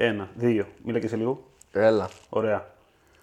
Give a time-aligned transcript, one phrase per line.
[0.00, 0.66] Ένα, δύο.
[0.84, 1.44] Μίλα και σε λίγο.
[1.72, 2.08] Έλα.
[2.28, 2.66] Ωραία.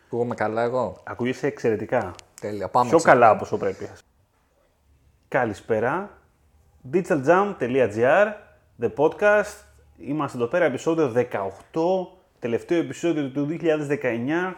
[0.06, 2.14] Ακούγομαι καλά εγώ; Ακούγεσαι εξαιρετικά.
[2.42, 2.68] Τέλεια.
[2.70, 3.90] Πάμε Πιο ξε- καλά από όσο πρέπει.
[5.28, 6.10] Καλησπέρα.
[6.92, 8.28] digitaljump.gr
[8.82, 9.64] The podcast.
[9.98, 12.08] Είμαστε εδώ πέρα, επεισόδιο 18,
[12.40, 14.56] τελευταίο επεισόδιο του 2019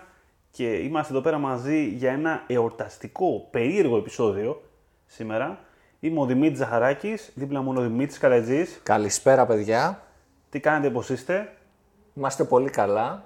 [0.52, 4.62] και είμαστε εδώ πέρα μαζί για ένα εορταστικό, περίεργο επεισόδιο
[5.06, 5.60] σήμερα.
[6.00, 8.80] Είμαι ο Δημήτρης Ζαχαράκης, δίπλα μου είναι ο Δημήτρης Καλατζής.
[8.84, 10.02] Καλησπέρα, παιδιά.
[10.50, 11.52] Τι κάνετε, πώς είστε,
[12.18, 13.24] Είμαστε πολύ καλά.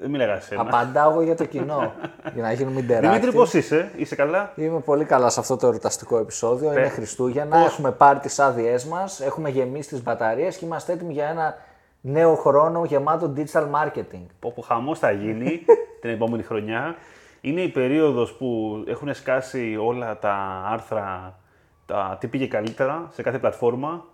[0.00, 0.60] δεν μιλάγα εσένα.
[0.60, 1.92] Απαντάω εγώ για το κοινό.
[2.34, 3.00] για να γίνουμε interactive.
[3.00, 6.72] Δημήτρη, πώς είσαι, είσαι καλά; Είμαι πολύ καλά σε αυτό το εορταστικό επεισόδιο.
[6.72, 7.56] Είναι Χριστούγεννα.
[7.62, 9.20] πώς- Έχουμε πάρει τις άδειές μας.
[9.20, 11.54] Έχουμε γεμίσει τις μπαταρίες και είμαστε έτοιμοι για ένα
[12.00, 14.26] νέο χρόνο γεμάτο digital marketing.
[14.38, 15.64] που που χαμός θα γίνει
[16.00, 16.94] την επόμενη χρονιά.
[17.40, 21.38] Είναι η περίοδος που έχουν σκάσει όλα τα άρθρα,
[21.86, 24.04] τα τι πήγε καλύτερα σε κάθε πλατφόρμα,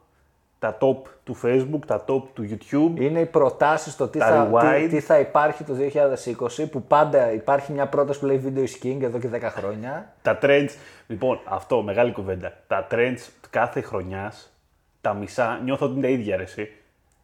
[0.63, 3.01] τα top του Facebook, τα top του YouTube.
[3.01, 4.77] Είναι οι προτάσεις στο τι Τα θα, rewind.
[4.81, 5.75] τι, τι θα υπάρχει το
[6.63, 10.13] 2020, που πάντα υπάρχει μια πρόταση που λέει Video is King εδώ και 10 χρόνια.
[10.23, 10.69] Τα trends,
[11.07, 12.53] λοιπόν, αυτό, μεγάλη κουβέντα.
[12.67, 14.53] Τα trends κάθε χρονιάς,
[15.01, 16.69] τα μισά, νιώθω ότι είναι τα ίδια ρε, εσύ.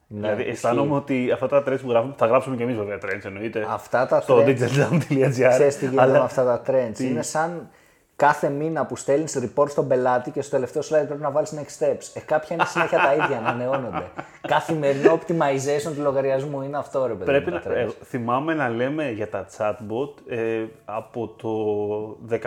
[0.08, 0.50] δηλαδή, ισχύει.
[0.50, 3.66] αισθάνομαι ότι αυτά τα trends που γράφουμε, θα γράψουμε και εμείς βέβαια trends εννοείται.
[3.68, 5.48] Αυτά τα στο trends- digitaldown.gr.
[5.48, 6.98] Ξέρεις τι γίνεται Αλλά- με αυτά τα trends.
[7.00, 7.68] Είναι σαν
[8.18, 11.84] κάθε μήνα που στέλνεις report στον πελάτη και στο τελευταίο slide πρέπει να βάλεις next
[11.84, 12.10] steps.
[12.14, 14.10] Ε, κάποια είναι συνέχεια τα ίδια, ανανεώνονται.
[14.54, 17.24] Καθημερινό optimization του λογαριασμού είναι αυτό, ρε παιδί.
[17.24, 17.74] Πρέπει μου, να, τα trends.
[17.74, 22.38] ε, θυμάμαι να λέμε για τα chatbot ε, από το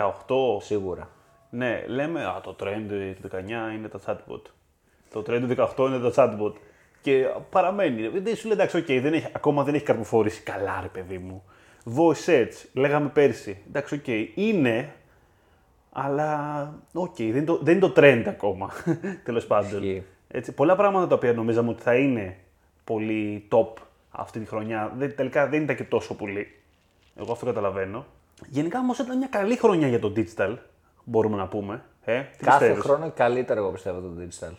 [0.58, 0.62] 18.
[0.62, 1.08] Σίγουρα.
[1.50, 3.38] Ναι, λέμε α, το trend του 19
[3.74, 4.42] είναι τα chatbot.
[5.12, 6.52] Το trend του 18 είναι τα chatbot.
[7.00, 8.08] Και παραμένει.
[8.08, 10.42] Δεν σου λέει εντάξει, οκ, δεν έχει, ακόμα δεν έχει καρποφορήσει.
[10.42, 11.42] Καλά, ρε παιδί μου.
[11.96, 13.62] Voice search, λέγαμε πέρσι.
[13.68, 14.92] Εντάξει, οκ, είναι,
[15.92, 18.70] αλλά οκ, δεν, είναι το, δεν είναι το trend ακόμα.
[19.24, 19.82] Τέλος πάντων.
[19.82, 20.04] Ισχύει.
[20.28, 22.36] Έτσι, πολλά πράγματα τα οποία νομίζαμε ότι θα είναι
[22.84, 23.72] πολύ top
[24.10, 26.60] αυτή τη χρονιά, δεν, τελικά δεν ήταν και τόσο πολύ.
[27.16, 28.06] Εγώ αυτό καταλαβαίνω.
[28.48, 30.56] Γενικά όμως ήταν μια καλή χρονιά για το digital,
[31.04, 31.82] μπορούμε να πούμε.
[32.04, 34.52] Ε, τι Κάθε πιστεύεις; χρόνο είναι καλύτερο, εγώ πιστεύω, το digital.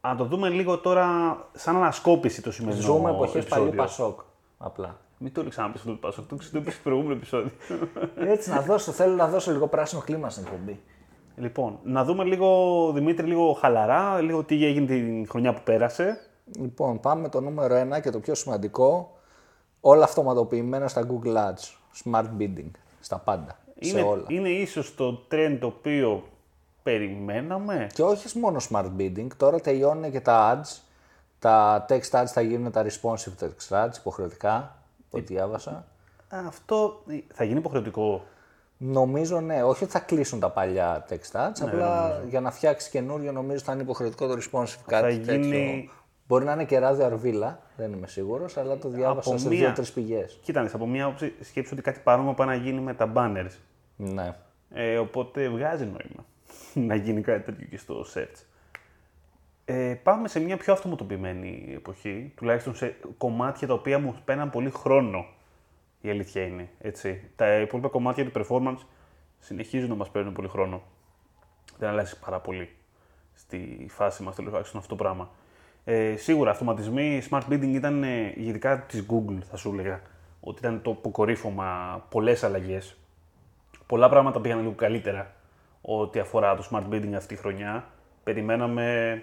[0.00, 3.82] Αν το δούμε λίγο τώρα σαν ανασκόπηση το σημερινό Ζούμε εποχές παλιού επεισόδιο.
[3.84, 4.20] Πασόκ.
[4.58, 4.96] Απλά.
[5.18, 7.50] Μην το ξαναπεί αυτό το Πασόκ, το είπες στο προηγούμενο επεισόδιο.
[8.16, 10.80] Έτσι να δώσω, θέλω να δώσω λίγο πράσινο κλίμα στην εκπομπή.
[11.36, 16.20] λοιπόν, να δούμε λίγο, Δημήτρη, λίγο χαλαρά, λίγο τι έγινε την χρονιά που πέρασε.
[16.58, 19.16] Λοιπόν, πάμε με το νούμερο 1 και το πιο σημαντικό.
[19.80, 21.74] Όλα αυτοματοποιημένα στα Google Ads.
[22.04, 22.70] Smart bidding.
[23.00, 23.58] Στα πάντα.
[23.78, 24.24] Είναι, σε όλα.
[24.28, 26.22] είναι ίσως το trend το οποίο
[26.82, 30.80] περιμέναμε; Και όχι μόνο smart bidding, τώρα τελειώνουν και τα ads.
[31.38, 34.85] Τα text ads θα γίνουν τα responsive text ads υποχρεωτικά.
[35.10, 35.86] Το διάβασα.
[36.28, 37.02] Αυτό
[37.34, 38.24] θα γίνει υποχρεωτικό;
[38.78, 42.90] Νομίζω ναι, όχι ότι θα κλείσουν τα παλιά text ads, Ναι, απλά για να φτιάξει
[42.90, 45.90] καινούριο νομίζω θα είναι υποχρεωτικό το responsive κάτι γίνει- τέτοιο.
[46.28, 49.58] Μπορεί να είναι και ράδιο αρβίλα, δεν είμαι σίγουρος, αλλά το διάβασα Από σε μία-
[49.58, 50.38] δύο-τρεις πηγές.
[50.42, 53.50] Κοίτανε, από μια άποψη σκέψου ότι κάτι παρόμοιο πάει να γίνει με τα banners.
[53.96, 54.34] Ναι.
[54.70, 56.24] Ε, οπότε βγάζει νόημα
[56.88, 58.44] να γίνει κάτι τέτοιο και στο search.
[59.68, 64.70] Ε, πάμε σε μια πιο αυτοματοποιημένη εποχή, τουλάχιστον σε κομμάτια τα οποία μου παίρναν πολύ
[64.70, 65.26] χρόνο.
[66.00, 66.68] Η αλήθεια είναι.
[66.80, 67.30] Έτσι.
[67.36, 68.86] Τα υπόλοιπα κομμάτια του performance
[69.38, 70.82] συνεχίζουν να μας παίρνουν πολύ χρόνο.
[71.78, 72.68] Δεν αλλάζει πάρα πολύ
[73.34, 75.30] στη φάση μας τουλάχιστον αυτό το πράγμα.
[75.84, 80.02] Ε, σίγουρα, αυτοματισμοί, smart bidding ήταν ε, ειδικά της Google, θα σου έλεγα,
[80.40, 82.96] ότι ήταν το αποκορύφωμα, πολλές αλλαγές
[83.86, 85.32] πολλά πράγματα πήγαν λίγο καλύτερα
[85.80, 87.84] ό,τι αφορά το smart bidding αυτή τη χρονιά.
[88.22, 89.22] Περιμέναμε.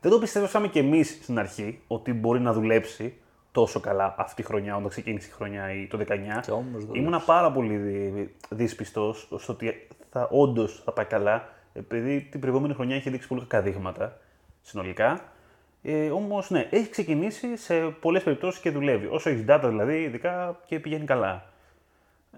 [0.00, 3.14] Δεν το πιστεύαμε κι εμείς στην αρχή ότι μπορεί να δουλέψει
[3.52, 6.04] τόσο καλά αυτή τη χρονιά, όταν ξεκίνησε η χρονιά ή το 19.
[6.42, 6.98] Και όμως δούλεψε.
[7.00, 7.76] Ήμουνα πάρα πολύ
[8.48, 13.40] δύσπιστος στο ότι θα, όντως θα πάει καλά, επειδή την προηγούμενη χρονιά είχε δείξει πολύ
[13.40, 14.18] κακά δείγματα
[14.62, 15.20] συνολικά.
[15.82, 19.06] Ε, Όμως, ναι, έχει ξεκινήσει σε πολλές περιπτώσεις και δουλεύει.
[19.06, 21.44] Όσο έχεις data δηλαδή, ειδικά και πηγαίνει καλά.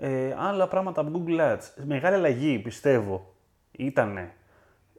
[0.00, 1.84] Ε, άλλα πράγματα από Google Ads.
[1.84, 3.34] Μεγάλη αλλαγή, πιστεύω,
[3.72, 4.30] ήταν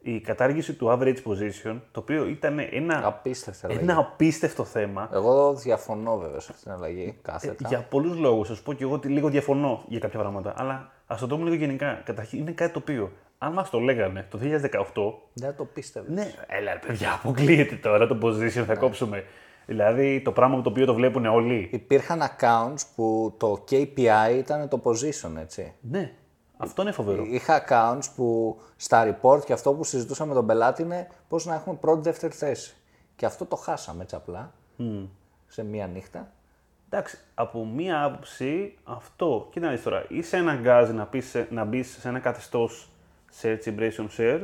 [0.04, 3.80] η κατάργηση του average position, το οποίο ήταν ένα, Απίστευτη αλλαγή.
[3.82, 5.10] ένα απίστευτο θέμα.
[5.14, 7.68] Εγώ διαφωνώ βέβαια σε αυτήν την αλλαγή, κάθετα.
[7.68, 8.48] Για πολλούς λόγους.
[8.48, 10.54] Θα σου πω και εγώ ότι λίγο διαφωνώ για κάποια πράγματα.
[10.58, 12.02] Αλλά ας το δούμε λίγο γενικά.
[12.06, 16.10] Καταρχήν είναι κάτι το οποίο, αν μας το λέγανε το 2018, Δεν το πίστευες.
[16.16, 19.24] ναι, έλα ρε παιδιά, αποκλείεται τώρα το position, θα κόψουμε.
[19.66, 21.70] Δηλαδή το πράγμα με το οποίο το βλέπουν όλοι.
[21.72, 25.74] Υπήρχαν accounts που το KPI ήταν το position, έτσι.
[25.82, 26.12] Ναι,
[26.64, 27.24] αυτό είναι φοβερό.
[27.24, 31.54] Είχα accounts που στα report και αυτό που συζητούσαμε με τον πελάτη είναι πώς να
[31.56, 32.76] έχουμε πρώτη-δεύτερη θέση.
[33.16, 34.54] Και αυτό το χάσαμε έτσι απλά,
[35.48, 36.32] σε μία νύχτα.
[36.90, 41.48] Εντάξει, από μία άποψη αυτό, κοίτα να δεις τώρα, ή σε αναγκάζει να, πεις, σε-
[41.52, 42.90] να μπεις σε ένα καθεστώς
[43.42, 44.42] search impression share,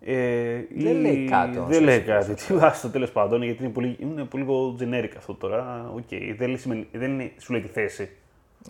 [0.00, 2.34] Ε, Δεν λέει κάτι όμως, Δεν λέει έτσι, κάτι.
[2.34, 5.90] Τι άστο τέλος πάντων, γιατί είναι πολύ, είναι πολύ λίγο generic αυτό τώρα.
[5.94, 8.10] Οκ, δεν, λέει σημαίνει- δεν είναι, σου λέει τη θέση.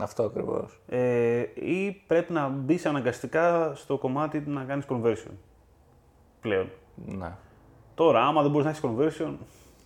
[0.01, 0.81] Αυτό ακριβώς.
[0.89, 5.33] Ε, ή πρέπει να μπεις αναγκαστικά στο κομμάτι να κάνεις conversion.
[6.41, 6.69] Πλέον.
[7.07, 7.33] Ναι.
[7.95, 9.33] Τώρα, άμα δεν μπορείς να έχεις conversion,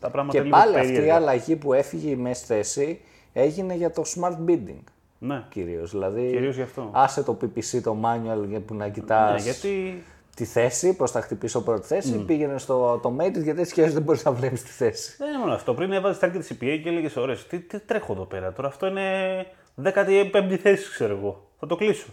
[0.00, 1.16] τα πράγματα Και είναι λίγο πάλι αυτή η περίεργα.
[1.16, 3.00] αλλαγή που έφυγε η μέση θέση
[3.32, 4.82] έγινε για το smart bidding
[5.18, 5.90] Ναι, κυρίως.
[5.90, 6.90] Δηλαδή, κυρίως γι' αυτό.
[6.92, 10.02] άσε το PPC, το manual για που να κοιτάς Ναι, γιατί
[10.36, 14.02] τη θέση, προς θα χτυπήσω πρώτη θέση, πήγαινε στο automated γιατί έτσι και έτσι δεν
[14.02, 15.14] μπορείς να βλέπεις τη θέση.
[15.18, 15.74] δεν είναι μόνο αυτό.
[15.74, 18.52] Πριν έβαζες target CPA και έλεγες: Ωραία, τι, τι τρέχω εδώ πέρα.
[18.52, 19.46] Τώρα αυτό είναι
[19.82, 21.48] 15η θέση, ξέρω εγώ.
[21.58, 22.06] Θα το κλείσω.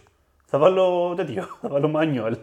[0.46, 1.44] Θα βάλω τέτοιο.
[1.62, 2.34] Θα βάλω manual.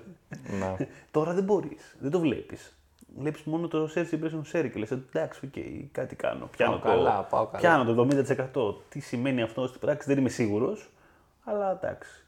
[0.58, 0.76] ναι.
[1.10, 1.96] Τώρα δεν μπορείς.
[2.00, 2.78] Δεν το βλέπεις.
[3.18, 5.52] Βλέπεις μόνο το search impression share και λες: Εντάξει, οκ,
[5.92, 6.46] κάτι κάνω.
[6.56, 7.58] Πιάνω, Πάω το, καλά, πάω καλά.
[7.58, 8.08] πιάνω το
[8.72, 8.74] 70%.
[8.88, 10.90] Τι σημαίνει αυτό στην πράξη δεν είμαι σίγουρος.
[11.44, 12.24] Αλλά εντάξει.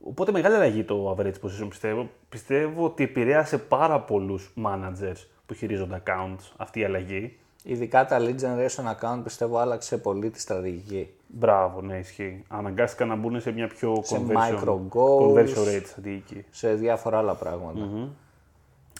[0.00, 2.08] Οπότε μεγάλη αλλαγή το average position πιστεύω.
[2.28, 7.38] Πιστεύω ότι επηρέασε πάρα πολλούς managers που χειρίζονται accounts αυτή η αλλαγή.
[7.70, 11.10] Ειδικά τα lead generation account πιστεύω άλλαξε πολύ τη στρατηγική.
[11.26, 12.44] Μπράβο, ναι, ισχύει.
[12.48, 15.32] Αναγκάστηκαν να μπουν σε μια πιο Σε conversion, micro goals.
[15.32, 16.44] conversion rate στρατηγική.
[16.50, 18.08] Σε διάφορα άλλα πράγματα.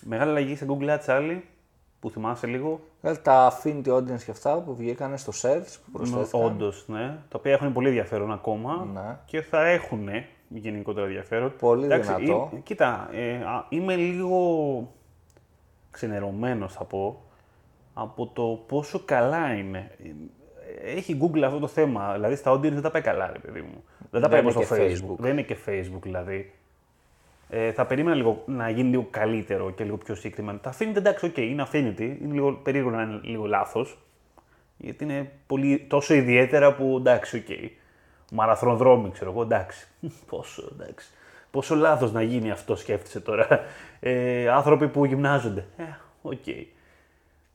[0.04, 1.44] Μεγάλη αλλαγή σε Google Ads άλλη
[2.00, 2.80] που θυμάσαι λίγο.
[3.00, 6.42] Δηλαδή τα affinity audience και αυτά που βγήκανε στο search που προσθέθηκαν.
[6.44, 7.06] Όντως, ναι.
[7.28, 9.16] Τα οποία έχουν πολύ ενδιαφέρον ακόμα Ναι.
[9.24, 10.08] και θα έχουν
[10.48, 11.52] γενικότερα ενδιαφέρον.
[11.58, 12.50] Πολύ δυνατό.
[12.54, 14.38] ε, κοίτα, ε, α, είμαι λίγο
[15.90, 17.22] ξενερωμένος θα πω
[18.00, 19.90] από το πόσο καλά είναι.
[20.84, 22.12] Ε, Έχει Google αυτό το θέμα.
[22.12, 23.84] Δηλαδή στα audience δεν τα πάει καλά, ρε παιδί μου.
[24.10, 25.12] Δεν τα Δεν πάει είναι όπως στο και Facebook.
[25.12, 25.16] Facebook.
[25.18, 26.52] Δεν είναι και Facebook δηλαδή.
[27.48, 30.58] Ε, θα περίμενα λίγο να γίνει λίγο καλύτερο και λίγο πιο συγκεκριμένο.
[30.58, 32.16] Τα Affinity εντάξει, οκ, είναι Affinity.
[32.22, 33.98] Είναι λίγο περίεργο να είναι λίγο λάθος.
[34.76, 37.70] Γιατί είναι πολύ, τόσο ιδιαίτερα που εντάξει, οκ.
[38.32, 39.88] Μαραθωνοδρόμοι, ξέρω εγώ, εντάξει.
[40.30, 41.08] Πόσο, εντάξει.
[41.50, 43.60] Πόσο λάθος να γίνει αυτό, σκέφτεσαι τώρα.
[44.00, 45.66] Ε, άνθρωποι που γυμνάζονται.
[45.76, 45.82] Ε,
[46.22, 46.46] οκ.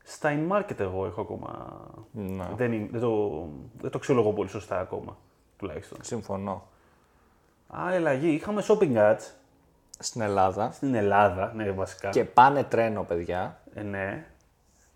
[0.06, 1.80] Στα in-market εγώ έχω ακόμα.
[2.12, 2.48] Ναι.
[2.56, 3.28] Δεν, είναι- δεν, το,
[3.80, 5.16] δεν το αξιολογώ πολύ σωστά ακόμα,
[5.58, 5.98] τουλάχιστον.
[6.02, 6.62] Συμφωνώ.
[7.68, 8.28] Άλλη αλλαγή.
[8.28, 9.30] Είχαμε shopping ads
[9.98, 12.10] Στην Ελλάδα στην Ελλάδα, ναι, βασικά.
[12.10, 13.60] και πάνε τρένο, παιδιά.
[13.74, 14.26] Ε, ναι.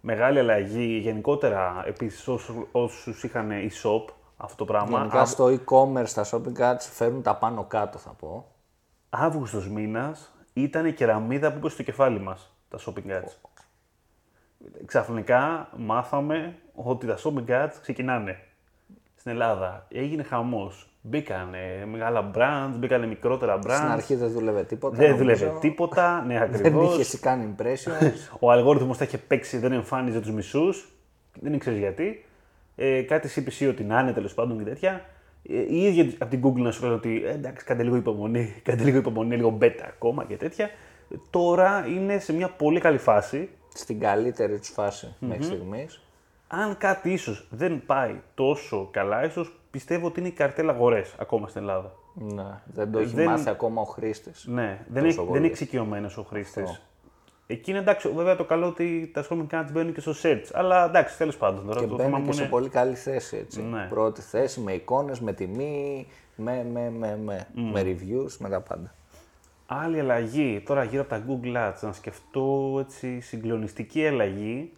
[0.00, 4.98] Μεγάλη αλλαγή γενικότερα επίσης όσους, όσους είχαν e-shop αυτό το πράγμα.
[4.98, 8.46] Γενικά στο e-commerce, τα shopping ads φέρνουν τα πάνω κάτω, θα πω.
[9.10, 13.32] Αύγουστος μήνας ήταν η κεραμίδα που είπε στο κεφάλι μας, τα shopping ads.
[14.84, 18.38] Ξαφνικά μάθαμε ότι τα shopping ads ξεκινάνε
[19.14, 19.86] στην Ελλάδα.
[19.88, 20.82] Έγινε χαμός.
[21.00, 23.74] Μπήκανε μεγάλα brands, μπήκανε μικρότερα brands.
[23.74, 24.96] Στην αρχή δεν δούλευε τίποτα.
[24.96, 25.36] δεν νομίζω.
[25.36, 26.92] δούλευε τίποτα, ναι Δεν ακριβώς.
[26.92, 28.12] είχε εσύ κάνει impressions.
[28.40, 30.88] Ο αλγόριθμος τα είχε παίξει, δεν εμφάνιζε τους μισούς,
[31.40, 32.24] δεν ήξερες γιατί.
[32.76, 35.04] Ε, κάτι CPC ότι να είναι τέλος πάντων και τέτοια.
[35.48, 38.54] Ε, η ίδια από την Google να σου λένε ότι ε, εντάξει, κάντε λίγο υπομονή,
[38.64, 40.64] κάντε λίγο υπομονή, λίγο beta ακόμα και τέτοια.
[41.10, 43.48] Ε, Τώρα είναι σε μια πολύ καλή φάση.
[43.78, 46.00] Στην καλύτερη τους φάση μέχρι στιγμής.
[46.48, 51.48] Αν κάτι ίσως δεν πάει τόσο καλά, ίσως πιστεύω ότι είναι η καρτέλα αγορές ακόμα
[51.48, 51.92] στην Ελλάδα.
[52.14, 54.44] Ναι, δεν το έχει Δεν- μάθει ακόμα ο χρήστης.
[54.46, 55.38] Ναι, δεν, Τόσο έχει, δεν πολύ.
[55.38, 56.82] είναι εξοικειωμένος ο χρήστης.
[57.46, 60.44] Εκεί είναι εντάξει, βέβαια το καλό ότι τα shopping carts μπαίνουν και στο search.
[60.52, 61.66] Αλλά εντάξει, τέλος πάντων.
[61.66, 62.50] Τώρα Και το θέμα μπαίνει μου και σε είναι.
[62.50, 63.36] πολύ καλή θέση.
[63.36, 63.62] Έτσι.
[63.62, 63.86] Ναι.
[63.88, 68.94] Πρώτη θέση με εικόνες, με τιμή, με, με, με, με, με reviews, με τα πάντα.
[69.70, 74.72] Άλλη αλλαγή τώρα γύρω από τα Google Ads, να σκεφτώ έτσι συγκλονιστική αλλαγή.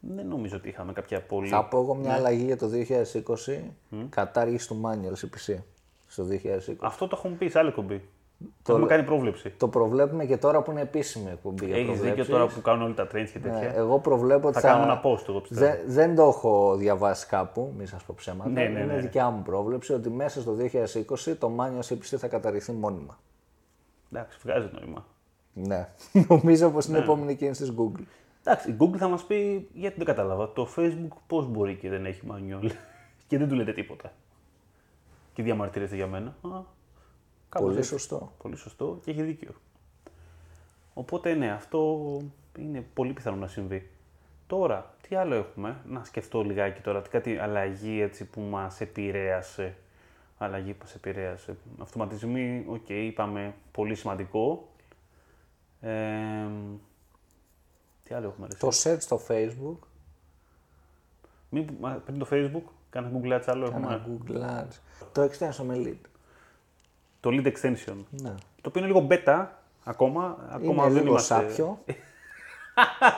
[0.00, 1.48] Δεν νομίζω ότι είχαμε κάποια πολύ.
[1.48, 2.00] Θα πω εγώ Ναι.
[2.00, 3.60] μια αλλαγή για το 2020.
[4.08, 5.56] Κατάργηση του manual CPC
[6.08, 6.76] στο 2020.
[6.80, 8.02] Αυτό το έχουμε πει σε άλλη κομπή.
[8.62, 9.50] Το έχουμε κάνει πρόβλεψη.
[9.50, 11.66] Το προβλέπουμε και τώρα που είναι επίσημη εκπομπή.
[11.66, 12.32] για Έχεις δίκιο προβλέψεις.
[12.34, 13.58] τώρα που κάνουν όλοι τα trends και τέτοια.
[13.68, 15.60] Ναι, εγώ προβλέπω ότι θα κάνουμε ένα post, εγώ πιστεύω.
[15.70, 18.50] Δεν, δεν το έχω διαβάσει κάπου, μην σας πω ψέματα.
[18.50, 19.00] Ναι, ναι, Είναι ναι.
[19.00, 20.56] δικιά μου πρόβλεψη ότι μέσα στο
[21.26, 23.18] 2020 το manual CPC θα καταρριφθεί μόνιμα.
[24.12, 25.06] Εντάξει, βγάζει νόημα.
[25.52, 25.88] Ναι.
[26.28, 26.90] Νομίζω πως Ναι.
[26.96, 28.02] είναι η επόμενη κίνηση της Google.
[28.40, 30.52] Εντάξει, η Google θα μας πει γιατί δεν κατάλαβα.
[30.52, 32.70] Το Facebook πώς μπορεί και δεν έχει manual
[33.28, 34.12] και δεν του λέτε τίποτα.
[35.32, 36.28] Και διαμαρτύρεστε για μένα.
[36.28, 36.62] Α,
[37.48, 37.88] κάπως Πολύ έτσι.
[37.90, 38.32] σωστό.
[38.42, 39.50] Πολύ σωστό και έχει δίκιο.
[40.94, 42.06] Οπότε ναι, αυτό
[42.58, 43.90] είναι πολύ πιθανό να συμβεί.
[44.46, 49.76] Τώρα, τι άλλο έχουμε, να σκεφτώ λιγάκι τώρα, τι κάτι αλλαγή έτσι που μας επηρέασε.
[50.38, 51.56] Αλλαγή που μας επηρέασε.
[51.82, 54.68] Αυτοματισμοί, οκ, είπαμε, πολύ σημαντικό.
[55.80, 56.46] Ε,
[58.02, 59.76] τι άλλο έχουμε, ρε, Το search στο Facebook,
[61.48, 63.86] Μην, μα, πριν το Facebook, κάνα Google Ads άλλο έχουμε.
[63.86, 64.78] ένα Google Ads,
[65.12, 66.08] το extension με lead.
[67.20, 67.96] Το lead extension.
[68.10, 68.34] Ναι.
[68.60, 69.46] Το οποίο είναι λίγο beta
[69.84, 70.48] ακόμα.
[70.50, 71.48] ακόμα Είναι δεν λίγο είμαστε...
[71.48, 71.84] σάπιο.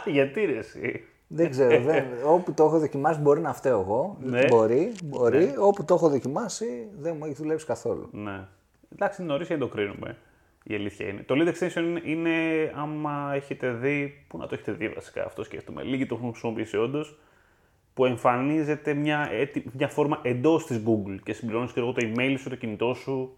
[0.16, 4.16] Γιατί ρε εσύ; Δεν ξέρω, δεν, όπου το έχω δοκιμάσει μπορεί να φταίω εγώ.
[4.22, 4.46] Ναι.
[4.48, 5.54] Μπορεί, μπορεί.
[5.58, 8.08] Όπου το έχω δοκιμάσει δεν μου έχει δουλέψει καθόλου.
[8.12, 8.40] Ναι.
[8.92, 10.16] Εντάξει, είναι νωρίς για να το κρίνουμε.
[10.64, 11.22] Η αλήθεια είναι.
[11.22, 12.30] Το lead extension είναι, είναι
[12.74, 15.82] άμα έχετε δει, πού να το έχετε δει βασικά, αυτό σκέφτομαι.
[15.82, 17.18] Λίγοι το έχουν χρησιμοποιήσει όντως,
[17.94, 22.34] που εμφανίζεται μια, έτι- μια φόρμα εντός της Google και συμπληρώνεις και εγώ το email
[22.38, 23.36] σου, το κινητό σου.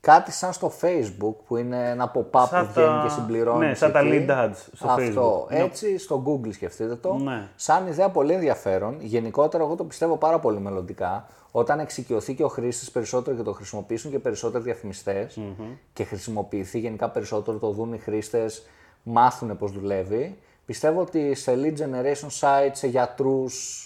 [0.00, 3.68] Κάτι σαν στο Facebook που είναι ένα pop-up Σαν που βγαίνει τα- και συμπληρώνεις.
[3.68, 5.46] ναι, σαν τα lead ads στο Αυτό.
[5.46, 5.52] Facebook.
[5.52, 5.62] Ναι.
[5.62, 7.14] Έτσι στο Google σκεφτείτε το.
[7.14, 7.48] Ναι.
[7.56, 8.96] Σαν ιδέα πολύ ενδιαφέρον.
[9.00, 11.26] Γενικότερα εγώ το πιστεύω πάρα πολύ μελλοντικά.
[11.50, 15.38] Όταν εξοικειωθεί και ο χρήστης περισσότερο και το χρησιμοποιήσουν και περισσότεροι διαφημιστές
[15.92, 18.66] και χρησιμοποιηθεί γενικά περισσότερο, το δουν οι χρήστες,
[19.02, 20.38] μάθουν πώς δουλεύει.
[20.66, 23.84] Πιστεύω ότι σε lead generation sites, σε γιατρούς,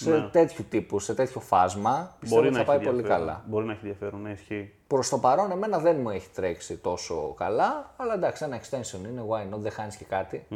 [0.00, 3.18] σε τέτοιου τύπου, σε τέτοιο φάσμα, πιστεύω ότι θα πάει πολύ ενδιαφέρον.
[3.18, 3.44] καλά.
[3.46, 4.72] Μπορεί να έχει ενδιαφέρον, ναι, ισχύει.
[4.86, 9.22] Προς το παρόν, εμένα δεν μου έχει τρέξει τόσο καλά, αλλά εντάξει, ένα extension είναι,
[9.28, 10.46] why not, δεν χάνεις και κατι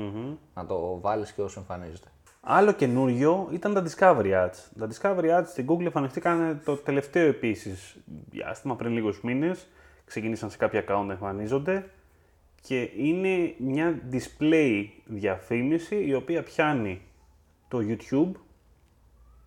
[0.54, 2.08] Να το βάλεις και όσο εμφανίζεται.
[2.40, 4.56] Άλλο καινούριο ήταν τα Discovery Ads.
[4.78, 7.96] Τα Discovery Ads στην Google εμφανιστήκαν το τελευταίο επίσης
[8.30, 9.66] διάστημα, πριν λίγους μήνες.
[10.04, 11.90] Ξεκίνησαν σε κάποια account να εμφανίζονται
[12.62, 17.02] και είναι μια display διαφήμιση η οποία πιάνει
[17.68, 18.30] το YouTube,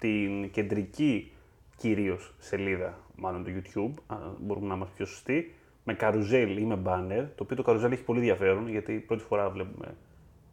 [0.05, 1.31] την κεντρική
[1.77, 6.81] κυρίως σελίδα μάλλον του YouTube, αν μπορούμε να είμαστε πιο σωστοί, με καρουζέλ ή με
[6.85, 9.95] banner, το οποίο το καρουζέλ έχει πολύ ενδιαφέρον γιατί πρώτη φορά βλέπουμε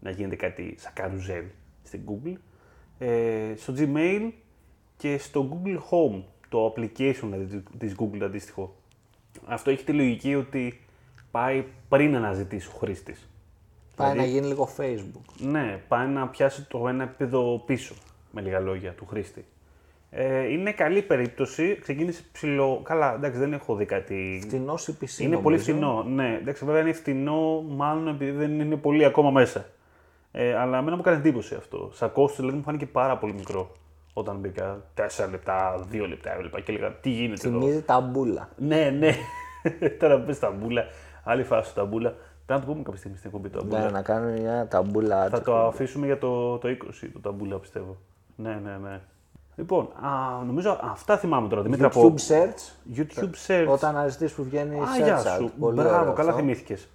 [0.00, 1.44] να γίνεται κάτι σαν καρουζέλ
[1.82, 2.36] στην Google,
[2.98, 4.30] ε, στο Gmail
[4.96, 8.76] και στο Google Home, το application δηλαδή, της Google αντίστοιχο.
[9.46, 10.80] Αυτό έχει τη λογική ότι
[11.30, 13.30] πάει πριν αναζητήσει ο χρήστης.
[13.96, 15.34] Πάει Δηλαδή- να γίνει λίγο Facebook.
[15.50, 17.94] Ναι, πάει να πιάσει το ένα επίπεδο πίσω,
[18.32, 19.44] με λίγα λόγια, του χρήστη.
[20.14, 21.78] Ε, είναι καλή περίπτωση.
[21.80, 22.80] Ξεκίνησε ψηλό.
[22.84, 24.40] Καλά, εντάξει, δεν έχω δει κάτι.
[24.42, 25.18] Φτηνό CPC.
[25.18, 25.40] Είναι νομίζω.
[25.40, 26.02] πολύ φθηνό.
[26.02, 29.64] Ναι, εντάξει, βέβαια είναι φθηνό, μάλλον επειδή δεν είναι πολύ ακόμα μέσα.
[30.32, 31.90] Ε, αλλά εμένα μου έκανε εντύπωση αυτό.
[31.92, 33.72] Σαν κόστο δηλαδή μου φάνηκε πάρα πολύ μικρό.
[34.12, 38.48] Όταν μπήκα 4 λεπτά, 2 λεπτά έβλεπα και έλεγα τι γίνεται εδώ; Θυμίζει ταμπούλα.
[38.56, 39.14] Ναι, ναι.
[40.00, 40.84] Τώρα πες ταμπούλα.
[41.24, 42.14] Άλλη φάση ταμπούλα.
[42.46, 43.84] Πρέπει να το πούμε κάποια στιγμή στην εκπομπή ταμπούλα.
[43.84, 45.28] Ναι, να κάνουμε μια ταμπούλα.
[45.28, 46.74] Θα το αφήσουμε για το, το 20,
[47.12, 47.96] το ταμπούλα πιστεύω.
[48.36, 49.00] Ναι, ναι, ναι.
[49.56, 51.62] Λοιπόν, α, νομίζω αυτά θυμάμαι τώρα.
[51.62, 52.96] Δημήτρη, από YouTube search.
[52.98, 53.66] YouTube search.
[53.68, 55.36] Όταν αναζητήσει που βγαίνει Α, search γεια ad.
[55.38, 55.52] σου.
[55.60, 56.40] Πολύ Μπράβο, ωραίο καλά αυτό.
[56.40, 56.88] θυμήθηκες.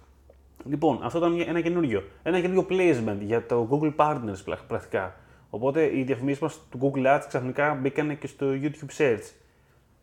[0.64, 2.02] Λοιπόν, αυτό ήταν μια- ένα καινούριο.
[2.22, 5.14] Ένα καινούριο placement για το Google Partners πλα- πρακτικά.
[5.50, 9.32] Οπότε οι διαφημίσεις μας του Google Ads ξαφνικά μπήκαν και στο YouTube Search.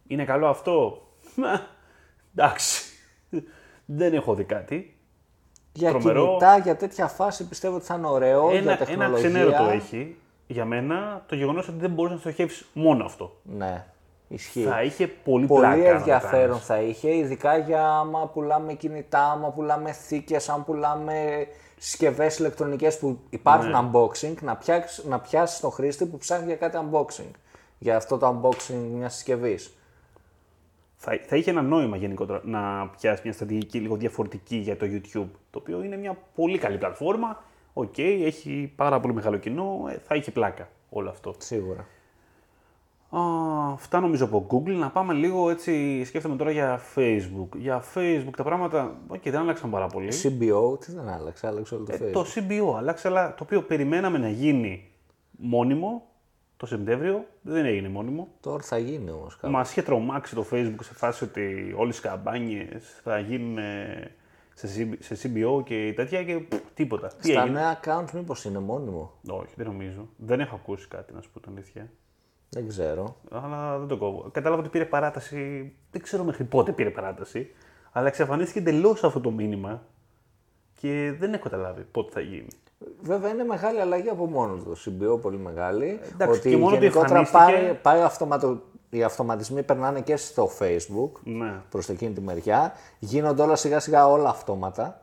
[0.07, 1.01] Είναι καλό αυτό;
[1.35, 1.61] Μα,
[2.35, 2.83] εντάξει.
[3.85, 4.97] Δεν έχω δει κάτι.
[5.73, 6.25] Για τρομερό.
[6.27, 8.49] κινητά, για τέτοια φάση πιστεύω ότι θα είναι ωραίο.
[8.49, 9.29] για Ένα, ένα τεχνολογία.
[9.29, 10.15] ξενέρο το έχει
[10.47, 13.35] για μένα το γεγονός ότι δεν μπορεί να στοχεύσει μόνο αυτό.
[13.43, 13.85] Ναι,
[14.27, 14.63] ισχύει.
[14.63, 15.77] Θα είχε πολύ, Πολύ πλάκα.
[15.77, 16.65] να το ενδιαφέρον κάνεις.
[16.65, 21.47] θα είχε, ειδικά για άμα πουλάμε κινητά, άμα πουλάμε θήκες, αν πουλάμε
[21.77, 23.79] συσκευές ηλεκτρονικές που υπάρχουν Ναι.
[23.81, 27.31] unboxing, να, πιάσεις, να πιάσεις τον χρήστη που ψάχνει για κάτι unboxing.
[27.79, 29.77] Για αυτό το unboxing μιας συσκευής.
[30.97, 35.27] Θα, θα είχε ένα νόημα γενικότερα να πιάσεις μια στρατηγική λίγο διαφορετική για το YouTube.
[35.51, 37.43] Το οποίο είναι μια πολύ καλή πλατφόρμα.
[37.77, 39.85] Οκ, έχει πάρα πολύ μεγάλο κοινό.
[39.89, 41.35] ε, θα είχε πλάκα όλο αυτό.
[41.37, 41.87] Σίγουρα.
[43.09, 43.19] Α,
[43.73, 44.71] αυτά νομίζω από Google.
[44.75, 46.03] Να πάμε λίγο έτσι.
[46.03, 47.47] Σκέφτομαι τώρα για Facebook.
[47.57, 48.95] Για Facebook τα πράγματα.
[49.07, 50.09] Οκ, δεν άλλαξαν πάρα πολύ.
[50.23, 52.11] CBO, τι δεν άλλαξε, άλλαξε όλο το Ε, Facebook.
[52.11, 54.91] το CBO άλλαξε, αλλά το οποίο περιμέναμε να γίνει
[55.31, 56.05] μόνιμο
[56.57, 58.27] το Σεπτέμβριο δεν έγινε μόνιμο.
[58.41, 59.53] Τώρα θα γίνει όμως κάπου.
[59.53, 64.11] Μας είχε τρομάξει το Facebook σε φάση ότι όλες οι καμπάνιες θα γίνουν ε,
[64.57, 67.07] σε, C- σε CBO και τέτοια και πφ, τίποτα.
[67.07, 69.11] Τι Στα έγινε; νέα accounts μήπως είναι μόνιμο.
[69.29, 70.07] Όχι, δεν νομίζω.
[70.17, 71.89] Δεν έχω ακούσει κάτι να σου πω την αλήθεια.
[72.49, 73.15] Δεν ξέρω.
[73.31, 74.29] Αλλά δεν το κόβω.
[74.31, 75.73] Κατάλαβα ότι πήρε παράταση.
[75.91, 77.49] Δεν ξέρω μέχρι πότε πήρε παράταση.
[77.91, 79.83] Αλλά εξαφανίστηκε εντελώς αυτό το μήνυμα
[80.79, 82.47] και δεν έχω καταλάβει πότε θα γίνει.
[83.01, 84.69] Βέβαια είναι μεγάλη αλλαγή από μόνος του.
[84.99, 85.99] Το CBO πολύ μεγάλη.
[86.13, 88.61] εντάξει, ότι και μόνο ότι γενικότερα εμφανίστηκε- πάει, πάει αυτοματο...
[88.97, 91.61] οι αυτοματισμοί περνάνε και στο Facebook Ναι.
[91.69, 92.73] προς εκείνη τη μεριά.
[92.99, 94.99] Γίνονται όλα σιγά σιγά όλα αυτόματα.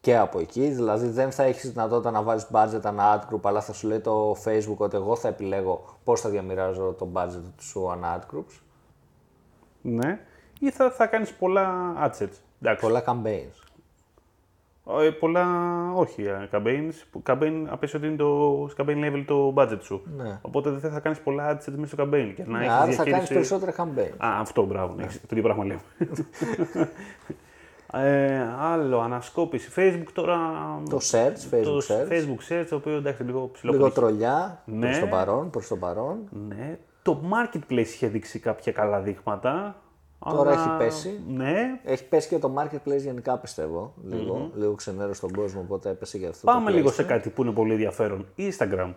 [0.00, 3.60] Και από εκεί, δηλαδή δεν θα έχεις δυνατότητα να βάλεις budget ανά ad group, αλλά
[3.60, 7.90] θα σου λέει το Facebook ότι εγώ θα επιλέγω πώς θα διαμοιράζω το budget σου
[7.90, 8.60] ανά ad groups.
[9.82, 10.20] Ναι.
[10.60, 12.38] Ή θα, θα κάνεις πολλά adsets.
[12.62, 12.86] Εντάξει.
[12.86, 13.59] Πολλά campaigns.
[15.02, 15.46] Ε, πολλά,
[15.94, 16.92] όχι, ε, campaigns.
[17.10, 20.02] που- Campaign, απέσαι ότι είναι το στο campaign level το budget σου.
[20.16, 20.38] Ναι.
[20.42, 22.32] Οπότε δεν θα κάνεις πολλά ads μέσα στο campaign.
[22.36, 24.14] Και να Ναι, έχεις άρα θα κάνεις διαχείριση- περισσότερα campaigns.
[24.26, 24.94] Α, αυτό, μπράβο.
[24.96, 25.06] Ναι.
[25.06, 25.78] Το ίδιο πράγμα λέω.
[27.92, 29.70] ε, άλλο, ανασκόπηση.
[29.76, 30.38] Facebook τώρα.
[30.90, 32.12] Το search, Facebook το search.
[32.12, 34.86] Facebook search, το οποίο εντάξει λίγο ψηλό Λίγο τρολιά Ναι.
[34.86, 36.18] προς το παρόν, προς το παρόν.
[36.48, 36.78] Ναι.
[37.02, 39.76] Το marketplace είχε δείξει κάποια καλά δείγματα.
[40.28, 41.20] Τώρα αλλά- έχει πέσει.
[41.28, 41.80] Ναι.
[41.84, 43.94] Έχει πέσει και το marketplace γενικά πιστεύω.
[44.04, 46.46] Λίγο, λίγο ξενέρο στον κόσμο, οπότε έπεσε και αυτό.
[46.46, 46.92] Πάμε το λίγο place.
[46.92, 48.26] σε κάτι που είναι πολύ ενδιαφέρον.
[48.38, 48.94] Instagram.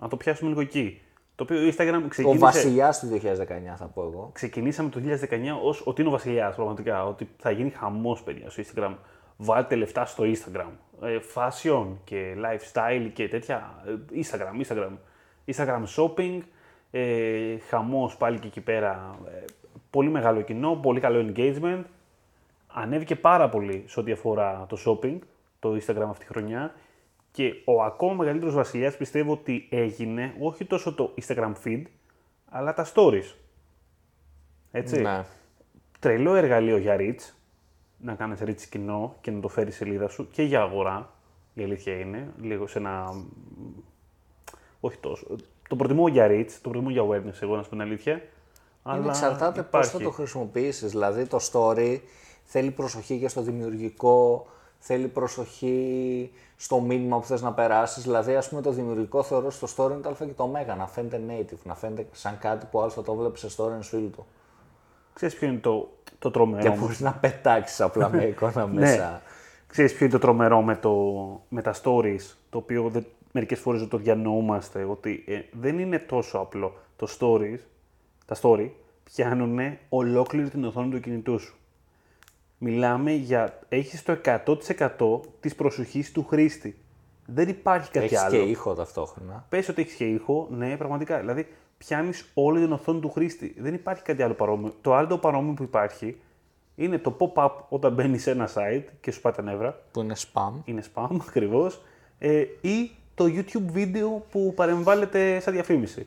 [0.00, 1.00] Να το πιάσουμε λίγο εκεί.
[1.34, 2.38] Το οποίο Instagram Ο ξεκίνησε.
[2.38, 4.30] βασιλιάς του 2019 θα πω εγώ.
[4.32, 7.04] Ξεκινήσαμε το 2019 ω ότι είναι ο βασιλιάς, πραγματικά.
[7.06, 8.94] Ότι θα γίνει χαμός, παιδιά, στο Instagram.
[9.36, 10.70] Βάλτε λεφτά στο Instagram.
[11.02, 13.82] Ε, fashion και lifestyle και τέτοια.
[13.86, 14.90] ε, Instagram, Instagram.
[15.54, 16.38] Instagram shopping.
[16.90, 19.18] Ε, χαμός πάλι και εκεί πέρα.
[19.88, 21.82] Ε, πολύ μεγάλο κοινό, πολύ καλό engagement.
[22.66, 25.18] Ανέβηκε πάρα πολύ σε ό,τι αφορά το shopping,
[25.58, 26.74] το Instagram αυτή τη χρονιά.
[27.30, 31.82] Και ο ακόμα μεγαλύτερος βασιλιάς πιστεύω ότι έγινε όχι τόσο το Instagram feed,
[32.50, 33.34] αλλά τα stories.
[34.70, 35.00] Έτσι.
[35.00, 35.24] Ναι.
[36.00, 37.32] Τρελό εργαλείο για reach,
[37.98, 41.12] να κάνεις reach κοινό και να το φέρεις σελίδα σου και για αγορά,
[41.54, 43.24] η αλήθεια είναι, λίγο σε ένα...
[44.80, 45.26] Όχι τόσο.
[45.68, 48.22] Το προτιμώ για reach, το προτιμώ για awareness, εγώ να σου πω την αλήθεια.
[48.96, 50.90] Είναι εξαρτάται πώς θα το χρησιμοποιήσεις.
[50.90, 52.00] Δηλαδή το story
[52.44, 54.46] θέλει προσοχή και στο δημιουργικό,
[54.78, 58.02] θέλει προσοχή στο μήνυμα που θες να περάσεις.
[58.02, 60.86] Δηλαδή, ας πούμε, το δημιουργικό θεωρώ στο story είναι το α και το ω, να
[60.86, 64.10] φαίνεται native, να φαίνεται σαν κάτι που άλλο θα το βλέπει σε story and σου
[64.16, 64.26] το.
[65.12, 66.62] Ξέρεις ποιο είναι το, το τρομερό.
[66.62, 68.80] Και όμως; μπορείς να πετάξεις απλά με εικόνα Ναι.
[68.80, 69.22] μέσα.
[69.66, 70.92] Ξέρεις ποιο είναι το τρομερό με, το,
[71.48, 75.98] με τα stories, το οποίο δεν, μερικές φορές δεν το διανοούμαστε, ότι ε, δεν είναι
[75.98, 76.74] τόσο απλό.
[76.96, 77.58] Το stories,
[78.28, 78.70] τα story
[79.04, 79.58] πιάνουν
[79.88, 81.56] ολόκληρη την οθόνη του κινητού σου.
[82.58, 86.78] Μιλάμε για, έχεις το 100% της προσοχής του χρήστη.
[87.26, 88.30] Δεν υπάρχει κάτι Έχεις άλλο.
[88.30, 89.46] και ήχο ταυτόχρονα.
[89.48, 91.18] Πες ότι έχεις και ήχο, ναι, πραγματικά.
[91.18, 93.54] Δηλαδή, πιάνεις όλη την οθόνη του χρήστη.
[93.58, 94.74] Δεν υπάρχει κάτι άλλο παρόμοιο.
[94.80, 96.20] Το άλλο το παρόμοιο που υπάρχει
[96.74, 99.80] είναι το pop-up όταν μπαίνεις σε ένα site και σου πάει τα νεύρα.
[99.90, 100.52] Που είναι spam.
[100.64, 101.82] Είναι spam ακριβώς.
[102.18, 106.06] Ε, ή το YouTube βίντεο που παρεμβάλλεται σαν διαφήμιση.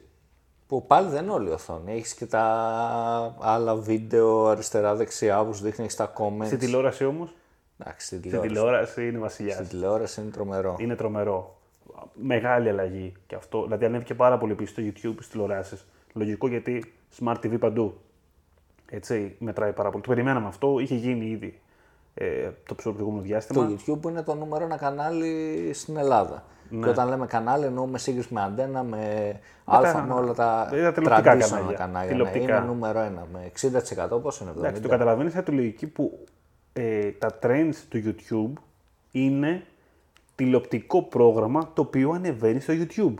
[0.72, 1.94] Που πάλι δεν είναι όλη η οθόνη.
[1.94, 2.44] Έχεις και τα
[3.40, 6.46] άλλα βίντεο αριστερά-δεξιά που σου δείχνει έχεις τα comments.
[6.46, 7.36] Στην τηλεόραση όμως,
[7.80, 8.54] Εντάξει, στην στην τηλεόραση.
[8.54, 9.56] τηλεόραση είναι βασιλιάς.
[9.56, 10.76] Στην τηλεόραση είναι τρομερό.
[10.80, 11.58] Είναι τρομερό.
[12.14, 13.64] Μεγάλη αλλαγή και αυτό.
[13.64, 15.86] Δηλαδή ανέβηκε πάρα πολύ πίσω στο YouTube στις τηλεοράσεις.
[16.14, 17.98] Λογικό γιατί Smart TV παντού.
[18.90, 20.04] Έτσι, μετράει πάρα πολύ.
[20.04, 21.60] Το περιμέναμε αυτό, είχε γίνει ήδη
[22.14, 23.68] ε, το προηγούμενο διάστημα.
[23.68, 26.44] Το YouTube είναι το νούμερο ένα κανάλι στην Ελλάδα.
[26.70, 26.84] Ναι.
[26.84, 29.34] Και όταν λέμε κανάλι εννοούμε σύγκριση με αντένα, με
[29.66, 31.78] αλφα, με όλα τα με τα τηλεοπτικά traditional κανάλια.
[31.78, 32.12] κανάλια.
[32.12, 32.18] ναι.
[32.18, 32.58] Τηλεοπτικά.
[32.58, 33.28] Είναι νούμερο ένα.
[33.34, 33.52] Με
[34.16, 34.58] 60% πώς είναι, 70%.
[34.58, 36.26] Εντάξει, το καταλαβαίνεις από τη λογική που
[36.74, 38.62] ε, τα trends του YouTube
[39.12, 39.64] είναι
[40.36, 43.14] τηλεοπτικό πρόγραμμα το οποίο ανεβαίνει στο YouTube.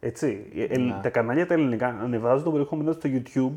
[0.00, 0.50] Έτσι.
[0.54, 1.00] Ε, ε, Ναι.
[1.02, 3.54] Τα κανάλια τα ελληνικά ανεβάζουν το περιεχόμενο στο YouTube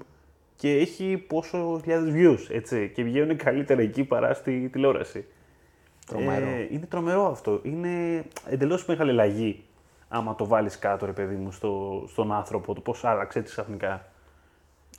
[0.55, 2.91] και έχει πόσο χιλιάδες views, έτσι.
[2.95, 5.25] Και βγαίνουν καλύτερα εκεί παρά στη τηλεόραση.
[6.05, 6.45] Τρομερό.
[6.45, 7.59] Ε, είναι τρομερό αυτό.
[7.63, 9.63] Είναι εντελώς μεγάλη αλλαγή
[10.13, 14.05] άμα το βάλεις κάτω, ρε παιδί μου, στο, στον άνθρωπο, το πώς άλλαξε έτσι ξαφνικά.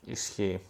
[0.05, 0.61] Ισχύει.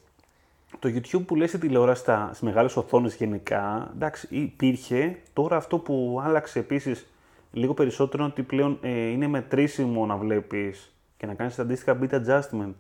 [0.79, 5.19] Το YouTube που λες η τηλεόραση στα, στις μεγάλες οθόνες γενικά, εντάξει, υπήρχε.
[5.33, 7.07] Τώρα αυτό που άλλαξε επίσης
[7.53, 11.99] λίγο περισσότερο είναι ότι πλέον ε, είναι μετρήσιμο να βλέπεις και να κάνεις τα αντίστοιχα
[12.01, 12.73] bit adjustment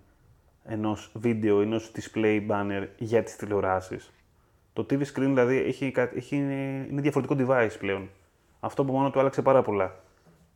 [0.65, 4.13] ενός βίντεο, ενός display banner για τις τηλεοράσεις.
[4.73, 8.09] Το TV screen δηλαδή έχει, κα- έχει, είναι διαφορετικό device πλέον.
[8.61, 9.95] Αυτό από μόνο του άλλαξε πάρα πολλά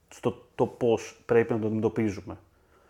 [0.09, 2.39] στο το πώς πρέπει να το αντιμετωπίζουμε.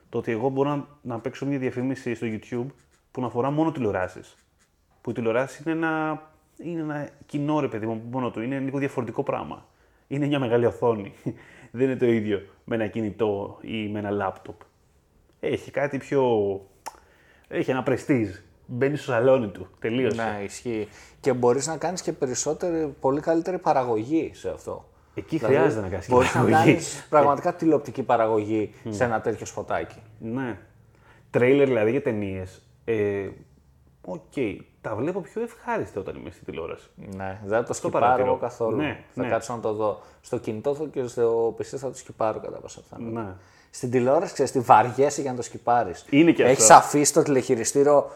[0.08, 2.72] Το ότι εγώ μπορώ να, να παίξω μια διαφήμιση στο YouTube
[3.10, 4.36] που να αφορά μόνο τηλεοράσεις.
[5.00, 6.22] Που η τηλεοράση είναι ένα,
[6.56, 8.40] είναι ένα κοινό ρε παιδί μου από μόνο του.
[8.42, 9.66] Είναι λίγο διαφορετικό πράγμα.
[10.06, 11.12] Είναι μια μεγάλη οθόνη.
[11.70, 14.60] Δεν είναι το ίδιο με ένα κινητό ή με ένα λάπτοπ.
[15.40, 16.22] Έχει κάτι πιο.
[17.48, 18.36] Έχει ένα πρεστίζ.
[18.66, 19.66] Μπαίνει στο σαλόνι του.
[19.78, 20.22] Τελείωσε.
[20.22, 20.88] Ναι, ισχύει.
[21.20, 24.88] Και μπορείς να κάνεις και περισσότερη, πολύ καλύτερη παραγωγή σε αυτό.
[25.14, 26.64] Εκεί χρειάζεται να κάνεις Μπορείς να παραγωγή.
[26.72, 30.02] κάνεις πραγματικά τηλεοπτική παραγωγή σε ένα τέτοιο σποτάκι.
[30.18, 30.58] Ναι.
[31.30, 32.62] Τρέιλερ δηλαδή για ταινίες.
[32.84, 33.28] Ε,
[34.04, 34.32] Οκ.
[34.80, 36.88] Τα βλέπω πιο ευχάριστα όταν είμαι στη τηλεόραση.
[37.16, 38.28] Ναι, δεν θα το σκιπάρω παρατηρώ.
[38.28, 38.76] εγώ καθόλου.
[38.76, 39.28] Ναι, θα ναι.
[39.28, 40.00] κάτσω να το δω.
[40.20, 43.22] Στο κινητό θα και στο PC θα το σκιπάρω κατά πάσα πιθανότητα.
[43.22, 43.34] Ναι.
[43.78, 46.04] Στην τηλεόραση, ξέρεις, τη βαριέσαι για να το σκιπάρεις.
[46.10, 46.74] Είναι και Έχεις αυτό.
[46.74, 48.10] αφήσει το τηλεχειριστήριο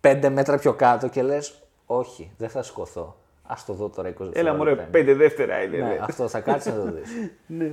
[0.00, 3.16] 5 μέτρα πιο κάτω και λες: Όχι, δεν θα σηκωθώ.
[3.46, 4.88] Α το δω τώρα 20 Έλα δευτερόλεπτα μωρέ, είναι».
[4.90, 5.76] πέντε δεύτερα είναι.
[5.76, 5.98] Ναι, ναι.
[6.00, 7.10] αυτό θα κάτσεις να το δεις.
[7.58, 7.70] Ναι.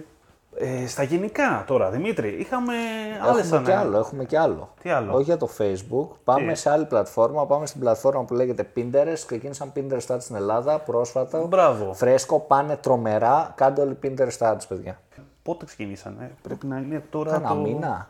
[0.57, 2.73] Ε, στα γενικά τώρα, Δημήτρη, είχαμε
[3.21, 4.73] άλλες Έχουμε κι άλλο, έχουμε κι άλλο.
[4.81, 6.07] Τι άλλο; Όχι για το Facebook.
[6.23, 7.45] Πάμε σε άλλη πλατφόρμα.
[7.45, 9.23] Πάμε στην πλατφόρμα που λέγεται Pinterest.
[9.25, 11.45] Ξεκίνησαν Pinterest Ads στην Ελλάδα πρόσφατα.
[11.45, 11.93] Μπράβο.
[11.93, 13.53] Φρέσκο, πάνε τρομερά.
[13.55, 14.99] Κάντε όλοι Pinterest Ads, παιδιά.
[15.45, 17.31] Πότε ξεκινήσανε, πρέπει να είναι τώρα.
[17.31, 17.55] Κάνα το...
[17.55, 18.07] μήνα.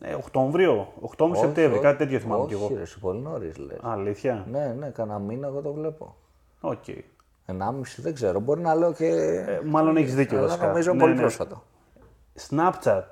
[0.00, 1.84] Ε, Οκτώβριο, Οκτώβριο Όχι, Σεπτέμβριο, όχι.
[1.86, 2.74] κάτι τέτοιο θυμάμαι όχι, κι εγώ.
[2.76, 3.78] ρε, εσύ, πολύ νωρίς λες.
[3.82, 6.14] Αλήθεια; Ναι, ναι, κανένα μήνα εγώ το βλέπω.
[6.60, 6.84] Οκ.
[7.46, 8.40] Ενάμιση, δεν ξέρω.
[8.40, 9.06] Μπορεί να λέω και.
[9.06, 10.66] Ε, μάλλον έχεις δίκιο αλλά βασικά.
[10.66, 11.20] νομίζω Ναι, πολύ ναι.
[11.20, 11.62] πρόσφατο.
[12.50, 13.02] Snapchat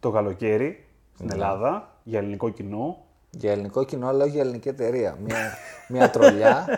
[0.00, 1.32] το καλοκαίρι στην Ναι.
[1.34, 2.98] Ελλάδα για ελληνικό κοινό.
[3.30, 5.16] Για ελληνικό κοινό, αλλά όχι για ελληνική εταιρεία.
[5.24, 5.36] Μια,
[5.88, 6.64] μια τρολιά.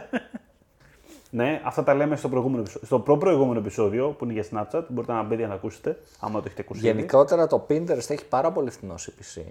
[1.30, 4.82] Ναι, αυτά τα λέμε στο, προηγούμενο, επεισόδιο- στο προ-προηγούμενο επεισόδιο που είναι για Snapchat.
[4.88, 6.78] Μπορείτε να μπείτε να το ακούσετε, άμα το έχετε ακούσει.
[6.80, 6.88] ήδη.
[6.88, 9.42] Γενικότερα το Pinterest έχει πάρα πολύ φθηνό CPC,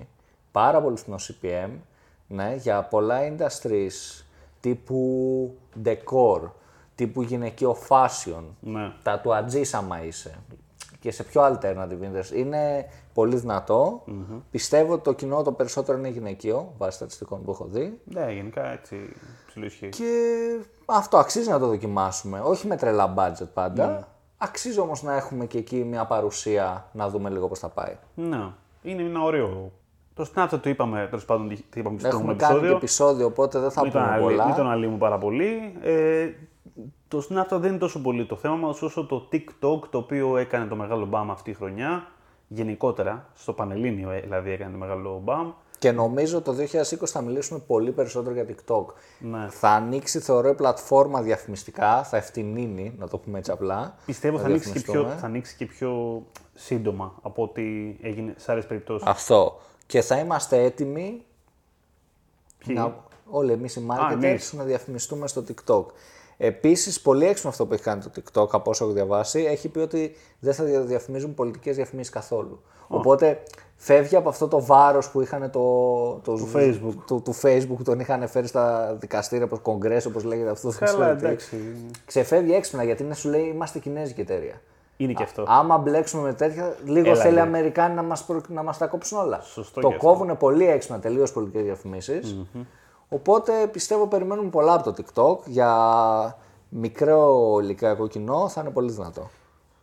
[0.51, 1.69] πάρα πολύ φθηνό CPM,
[2.27, 4.23] ναι, για πολλά industries
[4.59, 6.41] τύπου decor,
[6.95, 8.91] τύπου γυναικείο fashion, Ναι.
[9.03, 10.35] τα του ατζής άμα είσαι
[10.99, 12.35] και σε πιο alternative interest.
[12.35, 14.03] Είναι πολύ δυνατό.
[14.51, 17.99] Πιστεύω ότι το κοινό το περισσότερο είναι γυναικείο, βάσει στατιστικών που έχω δει.
[18.03, 18.95] Ναι, γενικά έτσι
[19.47, 19.89] ψηλό ισχύει.
[19.89, 20.11] Και
[20.95, 22.39] αυτό αξίζει να το δοκιμάσουμε.
[22.43, 24.07] Όχι με τρελά budget πάντα.
[24.37, 27.97] Αξίζει όμως να έχουμε και εκεί μια παρουσία να δούμε λίγο πώς θα πάει.
[28.15, 28.45] Ναι,
[28.81, 29.71] είναι ένα ωραίο.
[30.13, 32.75] Το Snapchat το είπαμε, τέλος πάντων, το είπαμε στο Έχουμε προηγούμενο κάνει και επεισόδιο.
[32.77, 34.45] επεισόδιο, οπότε δεν θα Μην τον, πούμε αλύ- πολλά.
[34.45, 35.73] μην τον αλύουμε πάρα πολύ.
[35.81, 36.29] Ε,
[37.07, 40.65] το Snapchat δεν είναι τόσο πολύ το θέμα μας όσο το TikTok το οποίο έκανε
[40.65, 42.07] το μεγάλο μπαμ αυτή η χρονιά.
[42.47, 45.51] Γενικότερα, στο Πανελλήνιο ε, δηλαδή έκανε το μεγάλο μπαμ.
[45.79, 48.85] Και νομίζω το 2020 θα μιλήσουμε πολύ περισσότερο για TikTok.
[49.19, 49.47] Ναι.
[49.49, 53.95] Θα ανοίξει, θεωρώ, η πλατφόρμα διαφημιστικά, θα ευθυνίνει, να το πούμε έτσι απλά.
[54.05, 55.21] Πιστεύω να θα ανοίξει, και πιο, διαφημιστούμε.
[55.21, 57.61] θα ανοίξει και πιο σύντομα από ό,τι
[58.01, 59.07] έγινε σε άλλες περιπτώσεις.
[59.07, 59.59] Αυτό.
[59.85, 61.25] Και θα είμαστε έτοιμοι
[62.57, 64.53] Ποιοι; να, όλοι εμείς οι marketers εμείς.
[64.53, 65.85] να διαφημιστούμε στο TikTok.
[66.37, 69.79] Επίσης, πολύ έξυπνο αυτό που έχει κάνει το TikTok, από όσο έχω διαβάσει, έχει πει
[69.79, 72.61] ότι δεν θα δια- διαφημίζουν πολιτικές διαφημίσεις καθόλου.
[72.87, 73.43] Οπότε
[73.77, 75.59] φεύγει από αυτό το βάρος που είχαν το,
[76.23, 76.93] το, Του Facebook.
[77.07, 80.69] Του, του Facebook που τον είχαν φέρει στα δικαστήρια, όπως κογκρέσο, όπως λέγεται αυτό.
[80.69, 81.25] δεν Καλά, ξέρω τι.
[81.25, 81.75] εντάξει.
[82.05, 84.61] Ξεφεύγει έξυπνα γιατί είναι, σου λέει είμαστε κινέζικη εταιρεία.
[84.97, 85.45] Είναι και αυτό.
[85.47, 87.41] Άμα μπλέξουμε με τέτοια, λίγο Έλα, θέλει οι ναι.
[87.41, 88.41] Αμερικάνοι να μας, προ...
[88.47, 89.41] να μας τα κόψουν όλα.
[89.41, 90.07] Σωστό το και αυτό.
[90.07, 92.35] κόβουν πολύ έξυπνα τελείως πολιτικές διαφημίσεις.
[93.09, 95.37] Οπότε πιστεύω περιμένουμε πολλά από το TikTok.
[95.45, 95.71] Για
[96.69, 99.29] μικρό ηλικιακό κοινό θα είναι πολύ δυνατό.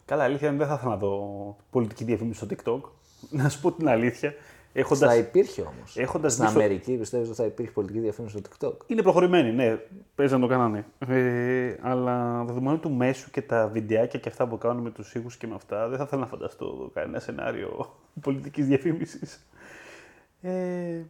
[0.05, 2.89] Καλά, αλήθεια είναι δεν θα ήθελα να δω πολιτική διαφήμιση στο TikTok.
[3.31, 4.35] Να σου πω την αλήθεια.
[4.77, 5.09] Έχοντας...
[5.11, 5.97] Θα υπήρχε όμως.
[5.97, 9.53] έχοντας Στην δει στο- Αμερική πιστεύω ότι θα υπήρχε πολιτική διαφήμιση στο TikTok; Είναι προχωρημένοι,
[9.53, 9.79] ναι.
[10.15, 10.87] Παίζει να το κάνανε.
[11.09, 15.37] Ε, αλλά δεδομένου του μέσου και τα βιντεάκια και αυτά που κάνουν με τους ήχους
[15.37, 19.47] και με αυτά, δεν θα ήθελα να φανταστώ κανένα σενάριο πολιτικής διαφήμισης.
[20.41, 21.03] Ε,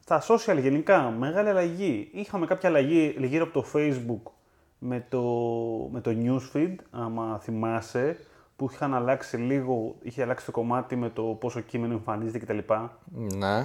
[0.00, 2.08] στα social γενικά, μεγάλη αλλαγή.
[2.12, 4.32] Είχαμε κάποια αλλαγή γύρω από το Facebook
[4.78, 5.22] με το,
[5.92, 8.16] με το newsfeed, άμα θυμάσαι,
[8.56, 12.58] που είχαν αλλάξει λίγο, είχε αλλάξει το κομμάτι με το πόσο κείμενο εμφανίζεται κτλ.
[13.36, 13.64] Ναι.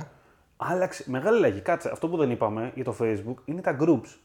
[0.58, 1.04] Άλλαξε.
[1.08, 1.60] Μεγάλη αλλαγή.
[1.60, 1.90] Κάτσε.
[1.92, 4.18] Αυτό που δεν είπαμε για το Facebook είναι τα groups.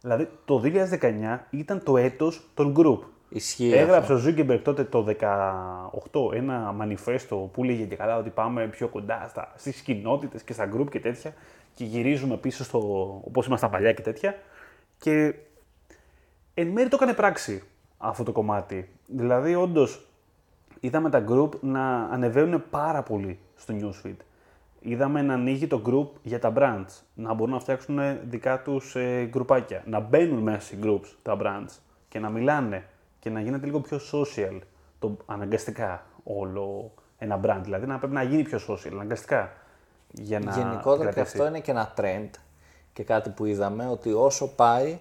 [0.00, 2.98] Δηλαδή το 2019 ήταν το έτος των group.
[3.28, 3.72] Ισχύει.
[3.72, 5.06] Έγραψε ο Zuckerberg τότε το
[6.12, 10.52] 2018 ένα μανιφέστο που λέγε και καλά ότι πάμε πιο κοντά στα, στις κοινότητες και
[10.52, 11.34] στα group και τέτοια
[11.74, 12.78] και γυρίζουμε πίσω στο
[13.24, 14.34] όπως ήμασταν παλιά και τέτοια
[14.98, 15.34] και
[16.54, 17.62] εν μέρει το έκανε πράξη
[17.98, 18.88] αυτό το κομμάτι.
[19.06, 20.06] Δηλαδή όντως
[20.80, 24.16] είδαμε τα group να ανεβαίνουν πάρα πολύ στο newsfeed.
[24.80, 29.24] Είδαμε να ανοίγει το group για τα brands, να μπορούν να φτιάξουν δικά τους ε,
[29.24, 31.78] γκρουπάκια, να μπαίνουν μέσα σε groups τα brands
[32.08, 32.84] και να μιλάνε
[33.18, 34.58] και να γίνεται λίγο πιο social
[34.98, 37.60] το αναγκαστικά όλο ένα brand.
[37.62, 39.52] Δηλαδή να πρέπει να γίνει πιο social αναγκαστικά
[40.10, 41.36] για να Γενικότερα και κρατήσει.
[41.36, 42.30] αυτό είναι και ένα trend
[42.92, 44.98] και κάτι που είδαμε ότι όσο πάει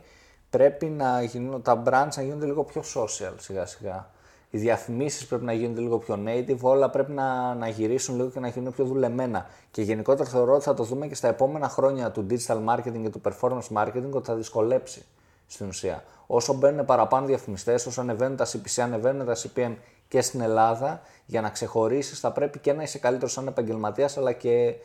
[0.58, 4.10] πρέπει να γίνουν, τα brands να γίνονται λίγο πιο social σιγά σιγά.
[4.50, 8.40] Οι διαφημίσεις πρέπει να γίνονται λίγο πιο native, όλα πρέπει να, να γυρίσουν λίγο και
[8.40, 9.46] να γίνουν πιο δουλεμένα.
[9.72, 13.10] Και γενικότερα θεωρώ ότι θα το δούμε και στα επόμενα χρόνια του digital marketing και
[13.10, 15.06] του performance marketing ότι θα δυσκολέψει
[15.48, 16.04] στην ουσία.
[16.28, 19.76] Όσο μπαίνουν παραπάνω διαφημιστές, όσο ανεβαίνουν τα CPC, ανεβαίνουν τα CPM
[20.08, 24.32] και στην Ελλάδα, για να ξεχωρίσεις θα πρέπει και να είσαι καλύτερος σαν επαγγελματίας, αλλά
[24.32, 24.76] και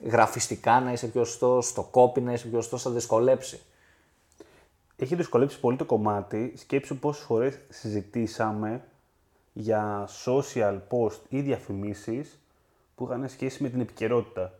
[0.00, 3.60] γραφιστικά να είσαι πιο σωστός, στο copy να είσαι πιο σωστός, θα δυσκολέψει.
[5.00, 6.52] Έχει δυσκολέψει πολύ το κομμάτι.
[6.56, 8.84] Σκέψου πόσες φορές συζητήσαμε
[9.52, 12.38] για social post ή διαφημίσεις
[12.94, 14.52] που είχαν σχέση με την επικαιρότητα.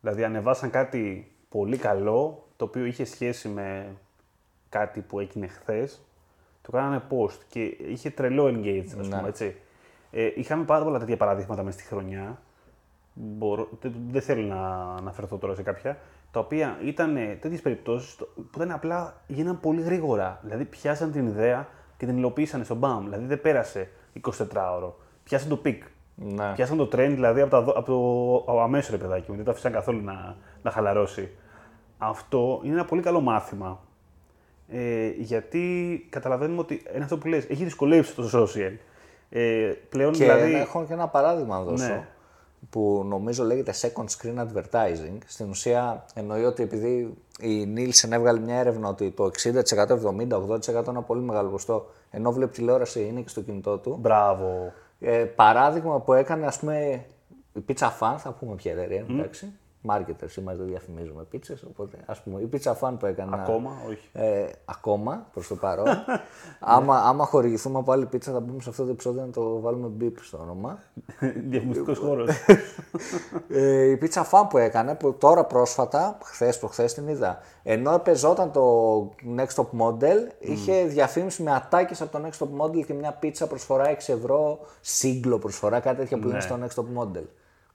[0.00, 3.96] Δηλαδή ανεβάσαν κάτι πολύ καλό, το οποίο είχε σχέση με
[4.68, 6.00] κάτι που έγινε χθες,
[6.62, 9.56] το κάνανε post και είχε τρελό engage, ας πούμε, έτσι.
[10.10, 12.40] Ε, είχαμε πάρα πολλά τέτοια παραδείγματα μέσα στη χρονιά.
[13.14, 15.98] Μπορώ, δεν, δεν θέλω να αναφερθώ τώρα σε κάποια.
[16.32, 20.38] Τα οποία ήταν τέτοιες περιπτώσεις που ήταν απλά γίναν πολύ γρήγορα.
[20.42, 23.04] Δηλαδή πιάσαν την ιδέα και την υλοποίησαν στον μπαμ.
[23.04, 23.88] Δηλαδή δεν πέρασε
[24.26, 24.92] 24ωρο.
[25.24, 25.82] Πιάσαν το peak.
[26.14, 26.52] Ναι.
[26.54, 27.86] Πιάσαν το trend δηλαδή από, τα, δο- από
[28.46, 29.36] το αμέσως ρε παιδάκι μου.
[29.36, 31.30] Δεν το αφήσαν καθόλου να, να χαλαρώσει.
[31.98, 33.80] Αυτό είναι ένα πολύ καλό μάθημα.
[34.68, 38.72] Ε, γιατί καταλαβαίνουμε ότι είναι αυτό που λες, έχει δυσκολεύσει το social.
[39.30, 40.54] Ε, πλέον Και δηλαδή.
[40.54, 41.84] έχω και ένα παράδειγμα να δώσω.
[41.86, 42.06] Ναι.
[42.70, 45.18] Που νομίζω λέγεται second screen advertising.
[45.26, 50.88] Στην ουσία εννοεί ότι επειδή η Nielsen έβγαλε μια έρευνα ότι το 60%, 70%, 80%
[50.88, 53.96] είναι πολύ μεγάλο ποσοστό, ενώ βλέπει τηλεόραση είναι και στο κινητό του.
[54.00, 54.72] Μπράβο.
[55.00, 57.04] Ε, παράδειγμα που έκανε, ας πούμε,
[57.52, 59.52] η Pizza Fan, θα πούμε ποια εταιρεία, εντάξει.
[59.88, 63.36] Marketers είμαστε, διαφημίζουμε πίτσες, οπότε ας πούμε η πίτσα φαν που έκανα...
[63.36, 64.08] Ακόμα, όχι.
[64.12, 65.86] Ε, ακόμα, προς το παρόν.
[66.60, 69.88] άμα, άμα χορηγηθούμε από άλλη πίτσα θα μπούμε σε αυτό το επεισόδιο να το βάλουμε
[69.88, 70.78] μπίπ στο όνομα.
[71.50, 72.30] Διαφημιστικός χώρος.
[73.48, 78.52] ε, η πίτσα φαν που έκανε, που τώρα πρόσφατα, χθες προχθές την είδα, ενώ παίζονταν
[78.52, 79.00] το
[79.36, 83.46] Next Top Model, είχε διαφήμιση με ατάκες από το Next Top Model και μια πίτσα
[83.46, 87.24] προσφορά 6 ευρώ, σύγκλο προσφορά, κάτι τέτοια που είναι στο Next Top Model.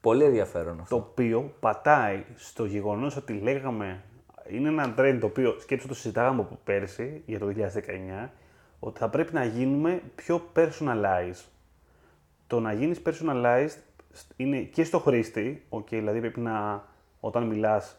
[0.06, 0.98] Πολύ ενδιαφέρον αυτό.
[0.98, 4.04] το οποίο πατάει στο γεγονός ότι λέγαμε.
[4.50, 7.54] Είναι ένα trend το οποίο σκέψτε το συζητάγαμε από πέρσι για το
[8.26, 8.30] 2019
[8.80, 11.44] ότι θα πρέπει να γίνουμε πιο personalized.
[12.48, 13.78] Το να γίνεις personalized
[14.36, 16.84] είναι και στο χρήστη, okay, δηλαδή πρέπει να
[17.20, 17.98] όταν μιλάς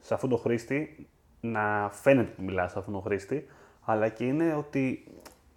[0.00, 1.06] σε αυτόν τον χρήστη
[1.40, 3.46] να φαίνεται που μιλάς σε αυτόν τον χρήστη,
[3.84, 5.04] αλλά και είναι ότι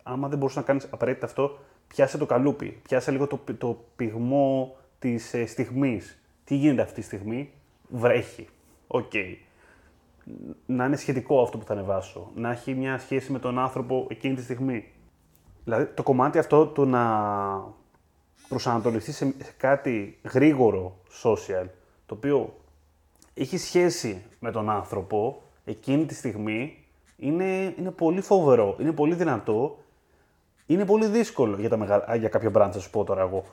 [0.03, 4.77] άμα δεν μπορείς να κάνεις απαραίτητα αυτό, πιάσε το καλούπι, πιάσε λίγο το, το παλμό
[4.99, 6.21] της ε, στιγμής.
[6.43, 7.53] Τι γίνεται αυτή τη στιγμή,
[7.89, 8.47] βρέχει.
[8.87, 9.11] Οκ.
[10.65, 12.31] Να είναι σχετικό αυτό που θα ανεβάσω.
[12.35, 14.91] Να έχει μια σχέση με τον άνθρωπο εκείνη τη στιγμή.
[15.63, 17.03] Δηλαδή το κομμάτι αυτό του να
[18.47, 21.65] προσανατολιστεί σε σε κάτι γρήγορο social,
[22.05, 22.53] το οποίο
[23.33, 26.85] έχει σχέση με τον άνθρωπο εκείνη τη στιγμή,
[27.17, 29.77] είναι, είναι πολύ φοβερό, είναι πολύ δυνατό,
[30.65, 32.15] είναι πολύ δύσκολο για, τα μεγα...
[32.15, 33.45] για κάποια brand, θα σου πω τώρα εγώ.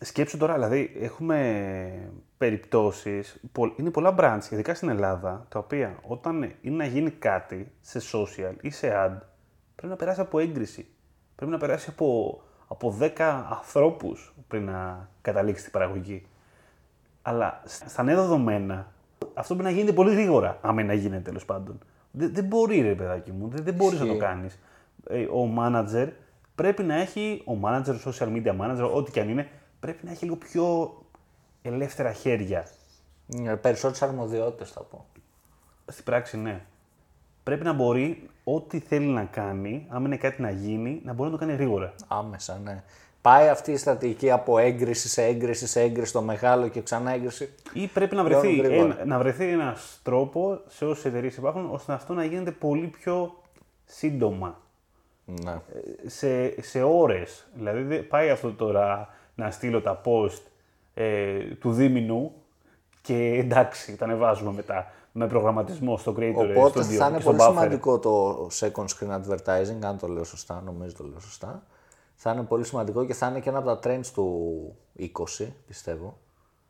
[0.00, 6.52] Σκέψου τώρα, δηλαδή, έχουμε περιπτώσεις, πο- είναι πολλά brands, ειδικά στην Ελλάδα, τα οποία όταν
[6.60, 9.16] είναι να γίνει κάτι σε social ή σε ad,
[9.74, 10.86] πρέπει να περάσει από έγκριση.
[11.36, 13.10] Πρέπει να περάσει από, από 10
[13.50, 16.26] ανθρώπους πριν να καταλήξει την παραγωγή.
[17.22, 18.92] Αλλά στα νέα δεδομένα,
[19.34, 21.78] αυτό πρέπει να γίνεται πολύ γρήγορα, άμα είναι να γίνεται τέλος πάντων.
[22.10, 24.58] Δεν, δεν μπορεί, ρε παιδάκι μου, δεν, δεν μπορείς να το κάνεις.
[25.34, 26.08] ο manager
[26.54, 29.48] πρέπει να έχει, ο manager, ο social media manager, ό,τι και αν είναι,
[29.86, 30.94] πρέπει να έχει λίγο πιο
[31.62, 32.66] ελεύθερα χέρια.
[33.60, 35.06] Περισσότερες αρμοδιότητες θα πω.
[35.86, 36.64] Στην πράξη, ναι.
[37.42, 41.36] Πρέπει να μπορεί ό,τι θέλει να κάνει, άμα είναι κάτι να γίνει, να μπορεί να
[41.38, 41.94] το κάνει γρήγορα.
[42.08, 42.82] Άμεσα, ναι.
[43.20, 47.54] Πάει αυτή η στρατηγική από έγκριση σε έγκριση σε έγκριση στο μεγάλο και ξανά έγκριση.
[47.72, 48.94] Ή πρέπει να Πλέον βρεθεί, γρήγορα.
[48.94, 53.42] ένα, να βρεθεί ένας τρόπο σε όσες εταιρείες υπάρχουν, ώστε αυτό να γίνεται πολύ πιο
[53.84, 54.60] σύντομα.
[55.24, 55.60] Ναι.
[56.06, 57.46] σε, σε ώρες.
[57.54, 60.40] Δηλαδή δεν πάει αυτό τώρα να στείλω τα post
[60.94, 62.32] ε, του δίμηνου
[63.02, 67.30] και εντάξει, τα ανεβάζουμε μετά με προγραμματισμό στο Creator Οπότε Studio θα είναι και στο
[67.30, 67.48] πολύ Buffer.
[67.48, 71.62] σημαντικό το second screen advertising, αν το λέω σωστά, νομίζω το λέω σωστά.
[72.14, 74.76] Θα είναι πολύ σημαντικό και θα είναι και ένα από τα trends του
[75.38, 76.18] 20, πιστεύω.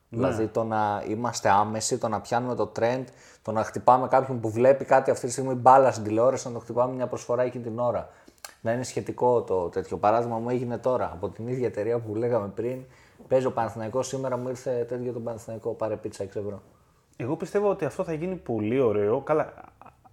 [0.09, 0.19] Ναι.
[0.19, 3.05] Δηλαδή το να είμαστε άμεσοι, το να πιάνουμε το trend,
[3.43, 6.59] το να χτυπάμε κάποιον που βλέπει κάτι αυτή τη στιγμή μπάλα στην τηλεόραση, να το
[6.59, 8.09] χτυπάμε μια προσφορά εκείνη την ώρα.
[8.67, 9.97] Να είναι σχετικό το τέτοιο.
[9.97, 12.79] Παράδειγμα μου έγινε τώρα από την ίδια εταιρεία που λέγαμε πριν.
[13.29, 16.63] Παίζει ο Παναθηναϊκός σήμερα μου ήρθε τέτοιο το Παναθηναϊκό, πάρε πίτσα 6 ευρώ.
[17.17, 19.21] Εγώ πιστεύω ότι αυτό θα γίνει πολύ ωραίο.
[19.21, 19.53] Καλά,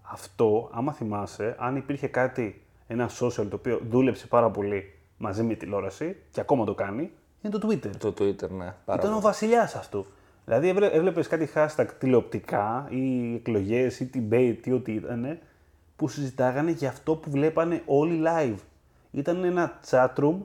[0.02, 5.54] αυτό, άμα θυμάσαι, αν υπήρχε κάτι, ένα social το οποίο δούλεψε πάρα πολύ μαζί με
[5.54, 7.12] τη τηλεόραση και ακόμα το κάνει,
[7.42, 7.96] είναι το Twitter.
[7.98, 8.74] Το Twitter, ναι.
[8.86, 10.06] Πάρα Ήταν ο βασιλιάς αυτού.
[10.46, 15.39] Δηλαδή έβλεπες κάτι hashtag τηλεοπτικά ή εκλογές ή debate ή ό,τι ήταν
[15.96, 18.60] που συζητάγανε για αυτό που βλέπανε όλοι live.
[19.12, 20.36] Ήταν ένα chat room,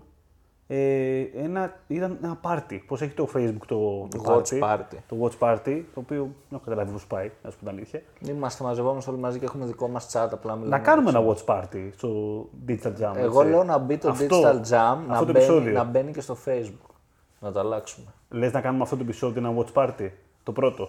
[0.67, 2.79] ε, ένα, ήταν ένα party.
[2.87, 6.63] Πώς έχει το Facebook το, το Watch party; Το watch party, το οποίο δεν έχω
[6.65, 8.03] καταλάβει πώς πάει, να σου πω την αλήθεια.
[8.21, 10.77] Είμαστε μαζευόμαστε όλοι μαζί και έχουμε δικό μας chat απλά μιλάμε.
[10.77, 13.13] Να κάνουμε ένα watch party στο Digital Jam.
[13.17, 13.53] Εγώ έτσι.
[13.53, 15.73] λέω να μπει το Αυτό- Digital Jam, να αυτό το μπαίνει, επεισόδιο.
[15.73, 16.91] να μπαίνει και στο Facebook.
[17.41, 18.07] Να το αλλάξουμε.
[18.29, 20.11] Λες να κάνουμε αυτό το επεισόδιο ένα watch party,
[20.43, 20.89] το πρώτο.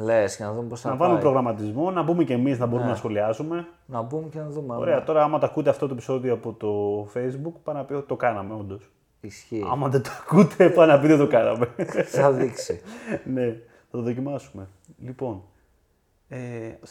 [0.00, 1.02] Λες και να δούμε πώς θα Να πάει.
[1.06, 3.68] βάλουμε προγραμματισμό, να μπούμε κι εμείς να μπορούμε να σχολιάσουμε.
[3.86, 4.72] Να μπούμε και να δούμε.
[4.72, 7.94] άμα Ωραία, τώρα άμα το ακούτε αυτό το επεισόδιο από το Facebook, πάνω να πει
[7.94, 8.90] ότι το κάναμε, όντως.
[9.20, 9.64] Ισχύει.
[9.70, 11.74] Άμα δεν το ακούτε, πάνω να πείτε ότι το κάναμε.
[12.04, 12.80] θα δείξει.
[13.34, 13.46] ναι,
[13.90, 14.68] θα το δοκιμάσουμε.
[15.02, 15.42] Λοιπόν,
[16.28, 16.38] ε,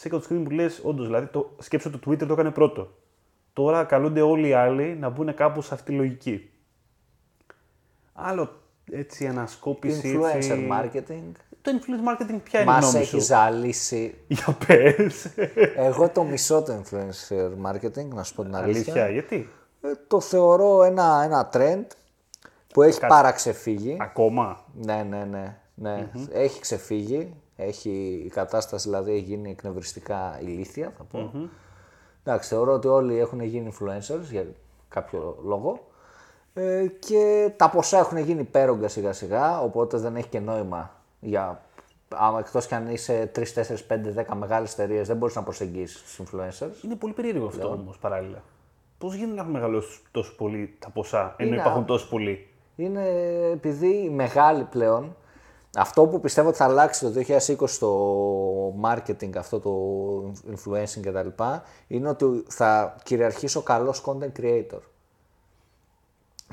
[0.02, 2.88] second screen που λες, όντως, δηλαδή το, σκέψω το Twitter το έκανε πρώτο.
[3.52, 6.50] Τώρα καλούνται όλοι οι άλλοι να μπουν κάπου σε αυτή τη λογική.
[8.12, 8.50] Άλλο
[8.90, 10.18] έτσι ανασκόπηση.
[10.18, 10.68] Influencer έτσι...
[10.72, 11.32] marketing.
[11.72, 14.14] Το influencer marketing ποια είναι η Μας γνώμη έχει σου; ζαλίσει.
[14.26, 15.28] Για πες.
[15.76, 18.92] Εγώ το μισό το influencer marketing, να σου πω την αλήθεια.
[18.92, 19.48] Αλήθεια, γιατί;
[19.80, 21.84] Ε, το θεωρώ ένα, ένα trend
[22.72, 23.96] που έχει παραξεφύγει.
[24.00, 25.56] Ακόμα; Ναι, ναι, ναι.
[25.74, 26.10] ναι.
[26.32, 27.34] Έχει ξεφύγει.
[27.56, 31.48] Έχει, η κατάσταση δηλαδή έχει γίνει εκνευριστικά ηλίθια, θα πω.
[32.24, 34.46] Εντάξει, θεωρώ ότι όλοι έχουν γίνει influencers για
[34.88, 35.86] κάποιο λόγο.
[36.54, 41.62] Ε, και τα ποσά έχουν γίνει υπέρογκα σιγά σιγά, οπότε δεν έχει και νόημα για.
[42.14, 46.02] Άμα εκτός και αν είσαι 3, 4, 5, 10 μεγάλες εταιρείες, δεν μπορείς να προσεγγίσεις
[46.02, 46.84] τους influencers.
[46.84, 48.42] Είναι πολύ περίεργο αυτό όμως παράλληλα.
[48.98, 52.48] Πώς γίνεται να έχουν μεγαλώσεις τόσο πολύ τα ποσά, ενώ Είναι υπάρχουν α- τόσο πολλοί;
[52.76, 53.08] Είναι
[53.52, 55.16] επειδή οι μεγάλοι πλέον
[55.76, 59.72] Αυτό που πιστεύω ότι θα αλλάξει το 2020 στο marketing, αυτό το
[60.50, 61.42] influencing κτλ.
[61.86, 64.80] είναι ότι θα κυριαρχήσει ο καλός content creator.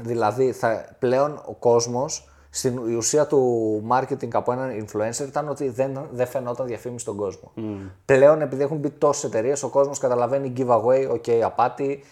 [0.01, 5.69] Δηλαδή, θα, πλέον ο κόσμος, στην η ουσία του marketing από έναν influencer ήταν ότι
[5.69, 7.51] δεν, δεν φαινόταν διαφήμιση στον κόσμο.
[8.05, 12.03] Πλέον, επειδή έχουν μπει τόσες εταιρείες, ο κόσμος καταλαβαίνει giveaway, ok, απάτη,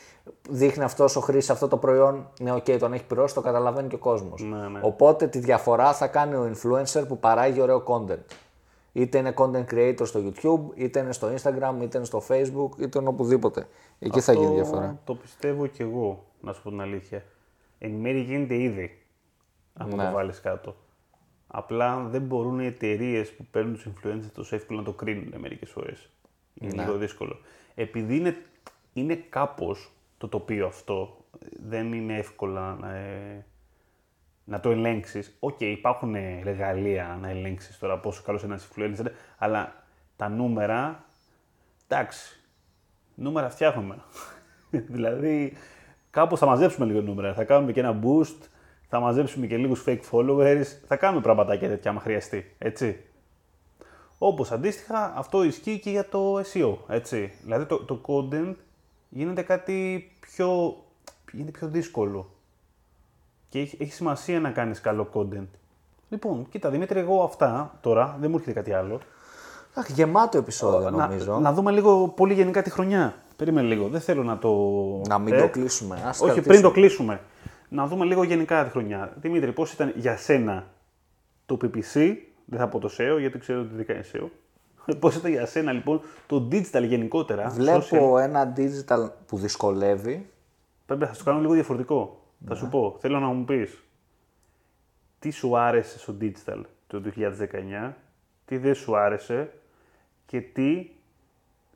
[0.50, 3.96] δείχνει αυτός ο χρήστη αυτό το προϊόν, ναι, ok, τον έχει πληρώσει, το καταλαβαίνει και
[3.96, 4.42] ο κόσμος.
[4.42, 4.80] Ναι, ναι.
[4.84, 8.24] Οπότε τη διαφορά θα κάνει ο influencer που παράγει ωραίο content.
[8.92, 13.00] Είτε είναι content creator στο YouTube, είτε είναι στο Instagram, είτε είναι στο Facebook, είτε
[13.00, 13.68] είναι οπουδήποτε.
[14.00, 15.00] Εκεί θα γίνει διαφορά.
[15.04, 17.24] Το πιστεύω κι εγώ, να σου πω την αλήθεια.
[17.80, 18.98] Εν μέρει γίνεται ήδη.
[19.74, 20.06] Αν Ναι.
[20.06, 20.76] το βάλεις κάτω.
[21.48, 25.70] Απλά δεν μπορούν οι εταιρείες που παίρνουν τους influencers τόσο εύκολα να το κρίνουν μερικές
[25.70, 26.10] φορές.
[26.54, 26.84] Είναι Ναι.
[26.84, 27.40] λίγο δύσκολο.
[27.76, 28.36] Επειδή είναι,
[28.94, 31.26] είναι κάπως το τοπίο αυτό,
[31.68, 33.46] δεν είναι εύκολα να, ε,
[34.44, 35.38] να το ελέγξεις.
[35.40, 39.84] Οκ, υπάρχουν ε, εργαλεία να ελέγξεις τώρα πόσο καλός είναι ένας influencer, αλλά
[40.16, 41.06] τα νούμερα.
[41.88, 42.40] Εντάξει,
[43.16, 43.96] νούμερα φτιάχνουμε.
[44.96, 45.54] δηλαδή,
[46.10, 47.34] κάπως θα μαζέψουμε λίγο νούμερα.
[47.34, 48.38] Θα κάνουμε και ένα boost,
[48.96, 53.00] θα μαζέψουμε και λίγους fake followers, θα κάνουμε πραγματάκια τέτοια άμα χρειαστεί, έτσι.
[54.18, 57.32] Όπως αντίστοιχα αυτό ισχύει και για το SEO, έτσι.
[57.44, 58.54] Δηλαδή το, το content
[59.10, 60.78] γίνεται κάτι πιο,
[61.32, 62.30] γίνεται πιο δύσκολο.
[63.50, 65.48] Και έχει, έχει σημασία να κάνεις καλό content.
[66.10, 69.00] Λοιπόν, κοίτα Δημήτρη, εγώ αυτά τώρα, δεν μου έρχεται κάτι άλλο.
[69.74, 71.40] Αχ, γεμάτο επεισόδιο Να, νομίζω.
[71.40, 73.16] να δούμε λίγο πολύ γενικά τη χρονιά.
[73.36, 73.88] Περίμενε λίγο.
[73.88, 74.52] Δεν θέλω να το.
[75.08, 75.96] Να μην ε, το κλείσουμε.
[75.96, 76.48] Ας Όχι, κρατήσουμε.
[76.48, 77.20] πριν το κλείσουμε.
[77.74, 79.14] Να δούμε λίγο γενικά τη χρονιά.
[79.22, 80.68] Δημήτρη, πώς ήταν για σένα
[81.46, 84.28] το PPC, δεν θα πω το SEO γιατί ξέρω ότι δεν κάνει SEO.
[85.00, 87.50] Πώς ήταν για σένα λοιπόν το digital γενικότερα.
[87.50, 90.30] Βλέπω social; ένα digital που δυσκολεύει.
[90.86, 92.22] Πρέπει να σου κάνω λίγο διαφορετικό.
[92.46, 92.60] Θα Ναι.
[92.60, 93.84] σου πω, θέλω να μου πεις
[95.20, 97.94] τι σου άρεσε στο digital το 2019,
[98.46, 99.52] τι δεν σου άρεσε
[100.26, 100.90] και τι,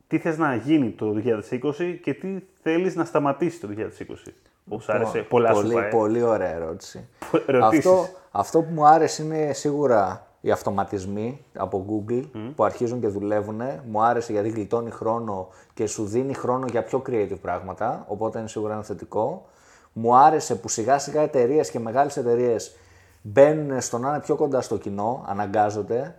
[0.07, 4.31] τι θες να γίνει το 2020 και τι θέλεις να σταματήσει το 2020.
[4.69, 5.89] Πώς άρεσε, πολλά πολύ, σου πάει.
[5.89, 7.08] πολύ ωραία ερώτηση.
[7.47, 7.86] Ερωτήσεις.
[7.86, 12.23] αυτό, αυτό που μου άρεσε είναι σίγουρα οι αυτοματισμοί από Google
[12.56, 13.62] που αρχίζουν και δουλεύουν.
[13.89, 18.47] Μου άρεσε γιατί γλιτώνει χρόνο και σου δίνει χρόνο για πιο creative πράγματα, οπότε είναι
[18.47, 19.45] σίγουρα ένα θετικό.
[19.93, 22.75] Μου άρεσε που σιγά σιγά εταιρείες και μεγάλες εταιρείες
[23.21, 26.15] μπαίνουν στο να είναι πιο κοντά στο κοινό, αναγκάζονται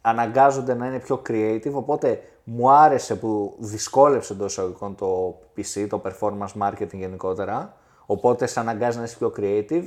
[0.00, 6.02] αναγκάζονται να είναι πιο creative, οπότε μου άρεσε που δυσκόλεψε εντός εισαγωγικών το PC, το
[6.04, 7.74] performance marketing γενικότερα,
[8.06, 9.84] οπότε σε αναγκάζει να είσαι πιο creative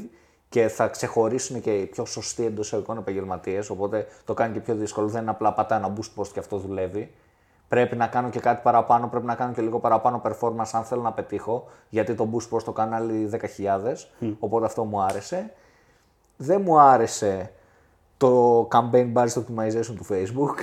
[0.49, 4.75] και θα ξεχωρίσουν και οι πιο σωστοί εντός εισαγωγικών επαγγελματίες, οπότε το κάνει και πιο
[4.75, 7.11] δύσκολο, δεν είναι απλά πατά ένα boost post και αυτό δουλεύει.
[7.67, 11.01] Πρέπει να κάνω και κάτι παραπάνω, πρέπει να κάνω και λίγο παραπάνω performance αν θέλω
[11.01, 15.53] να πετύχω, γιατί το boost post το κάνουν άλλοι 10.000, οπότε αυτό μου άρεσε.
[16.37, 17.51] Δεν μου άρεσε
[18.21, 20.55] το campaign budget optimization του Facebook.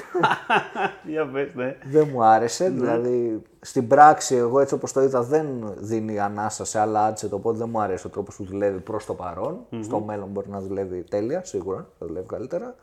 [1.10, 1.76] Για πες, ναι.
[1.90, 2.68] δεν μου άρεσε.
[2.68, 7.58] Δηλαδή, στην πράξη, εγώ έτσι όπως το είδα, δεν δίνει ανάσα σε άλλα adset, οπότε
[7.58, 11.02] δεν μου αρέσει ο τρόπος που δουλεύει προς το παρον Στο μέλλον μπορεί να δουλεύει
[11.02, 12.74] τέλεια, σίγουρα, θα δουλεύει καλύτερα.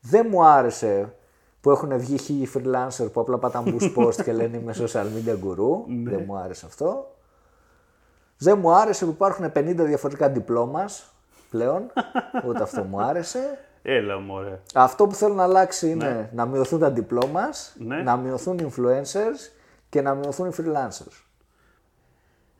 [0.00, 1.14] Δεν μου άρεσε
[1.60, 5.32] που έχουν βγει χίλιοι freelancer που απλά πατάνε boost post και λένε είμαι social media
[5.32, 5.84] guru.
[6.10, 7.10] δεν μου άρεσε αυτό.
[8.38, 11.12] Δεν μου άρεσε που υπάρχουν 50 διαφορετικά διπλώμας
[11.50, 11.82] πλέον.
[12.46, 13.58] Ούτε αυτό μου άρεσε.
[13.82, 14.60] Έλα μωρέ.
[14.74, 18.02] Αυτό που θέλω να αλλάξει είναι να μειωθούν τα diplomas, Ναι.
[18.02, 19.52] να μειωθούν οι influencers
[19.88, 21.22] και να μειωθούν οι freelancers.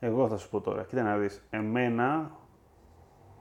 [0.00, 1.42] Εγώ θα σου πω τώρα, κοίτα να δεις.
[1.50, 2.30] Εμένα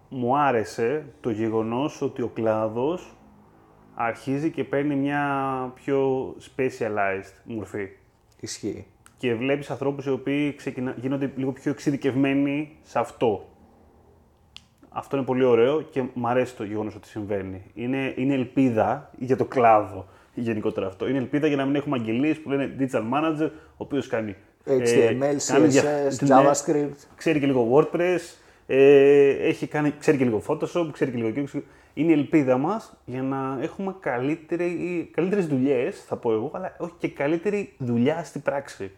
[0.10, 3.18] μου άρεσε το γεγονός ότι ο κλάδος
[3.96, 5.22] αρχίζει και παίρνει μια
[5.76, 7.90] πιο specialized μορφή.
[8.40, 8.88] Ισχύει.
[9.18, 10.96] Και βλέπεις ανθρώπους οι οποίοι ξεκινα...
[10.98, 13.46] γίνονται λίγο πιο εξειδικευμένοι σε αυτό.
[14.98, 17.64] Αυτό είναι πολύ ωραίο και μου αρέσει το γεγονός ότι συμβαίνει.
[17.74, 21.08] Είναι, είναι ελπίδα για το κλάδο γενικότερα αυτό.
[21.08, 25.22] Είναι ελπίδα για να μην έχουμε αγγελίες που λένε digital manager, ο οποίος κάνει HTML,
[25.22, 26.96] Ε, κάνει δια- CSS, ναι, JavaScript.
[27.16, 28.20] ξέρει και λίγο WordPress,
[28.68, 31.62] ε, έχει κάνει, ξέρει και λίγο Photoshop, ξέρει και λίγο Qt.
[31.94, 36.94] Είναι η ελπίδα μας για να έχουμε καλύτερη, καλύτερες δουλειές, θα πω εγώ, αλλά όχι
[36.98, 38.92] και καλύτερη δουλειά στην πράξη.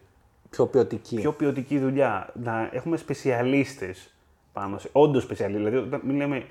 [0.50, 1.16] Πιο ποιοτική.
[1.16, 2.28] Πιο ποιοτική δουλειά.
[2.42, 4.14] Να έχουμε σπεσιαλίστες
[4.52, 6.46] πάνω σε, όντως σπεσιαλίστες, δηλαδή όταν μην λέμε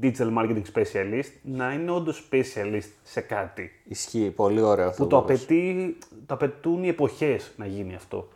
[0.00, 4.30] digital marketing specialist, να είναι όντως specialist σε κάτι Ισχύει.
[4.30, 5.02] Πολύ ωραίο αυτό.
[5.02, 5.42] που το, που είπες.
[5.42, 8.28] απαιτεί, το απαιτούν οι εποχές να γίνει αυτό.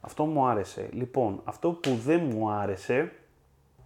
[0.00, 0.88] Αυτό μου άρεσε.
[0.92, 3.12] Λοιπόν, αυτό που δεν μου άρεσε,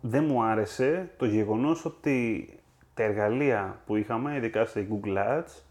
[0.00, 2.48] δεν μου άρεσε το γεγονός ότι
[2.94, 5.62] τα εργαλεία που είχαμε, ειδικά σε Google Ads,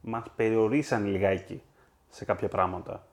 [0.00, 1.62] μας περιορίσαν λιγάκι
[2.08, 3.06] σε κάποια πράγματα.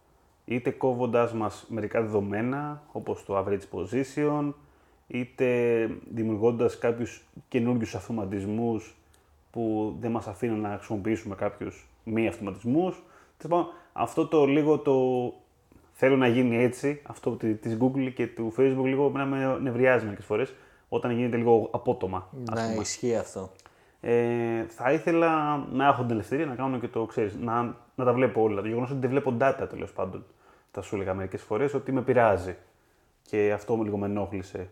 [0.45, 4.53] Είτε κόβοντας μας μερικά δεδομένα, όπως το average position,
[5.07, 8.95] είτε δημιουργώντας κάποιους καινούργιους αυτοματισμούς
[9.51, 13.03] που δεν μας αφήνουν να χρησιμοποιήσουμε κάποιους μη αυτοματισμούς.
[13.37, 14.93] Τέλος πάντων, Αυτό το λίγο το
[15.91, 20.03] θέλω να γίνει έτσι, αυτό τη- της Google και του Facebook λίγο εμένα με νευριάζει
[20.03, 20.53] μερικές φορές,
[20.89, 22.29] όταν γίνεται λίγο απότομα.
[22.51, 22.81] ας Ναι, πούμε.
[22.81, 23.51] ισχύει αυτό.
[24.01, 27.61] Ε, θα ήθελα να έχω την ελευθερία να κάνω και το ξέρεις, να,
[27.95, 28.61] να τα βλέπω όλα.
[28.61, 30.25] Το γεγονός ότι δεν βλέπω data τέλος πάντων.
[30.71, 32.55] Θα σου έλεγα μερικές φορές ότι με πειράζει.
[33.21, 34.69] Και αυτό με λίγο με ενόχλησε.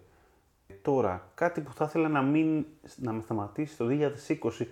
[0.81, 4.65] Τώρα, κάτι που θα ήθελα να, μην, να με σταματήσει το 2020,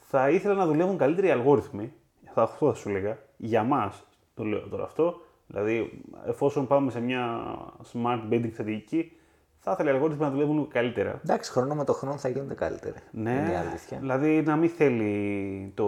[0.00, 1.92] θα ήθελα να δουλεύουν καλύτεροι οι αλγόριθμοι.
[2.32, 3.18] Θα, αυτό θα σου έλεγα.
[3.36, 5.20] Για μας το λέω τώρα αυτό.
[5.46, 7.44] Δηλαδή, εφόσον πάμε σε μια
[7.92, 9.12] smart building στρατηγική,
[9.58, 11.20] θα ήθελα οι αλγόριθμοι να δουλεύουν καλύτερα.
[11.24, 12.98] Εντάξει, χρόνο με το χρόνο θα γίνονται καλύτεροι.
[13.10, 13.98] Ναι, Είναι η αλήθεια.
[13.98, 15.86] δηλαδή να μην θέλει το,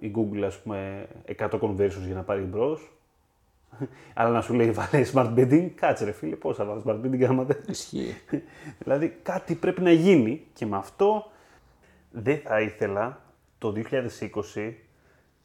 [0.00, 1.06] η Google ας πούμε
[1.38, 2.92] 100 conversions για να πάρει μπρος.
[4.14, 7.22] Αλλά να σου λέει βάλε smart bidding, κάτσε ρε φίλε, πώς θα βάλει smart bidding
[7.22, 7.56] άμα δεν...
[7.68, 8.14] Ισχύει.
[8.78, 11.30] δηλαδή κάτι πρέπει να γίνει και με αυτό
[12.10, 13.20] δεν θα ήθελα
[13.58, 13.72] το
[14.54, 14.72] 2020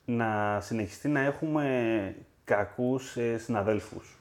[0.06, 4.18] να συνεχιστεί να έχουμε κακούς ε, συναδέλφους.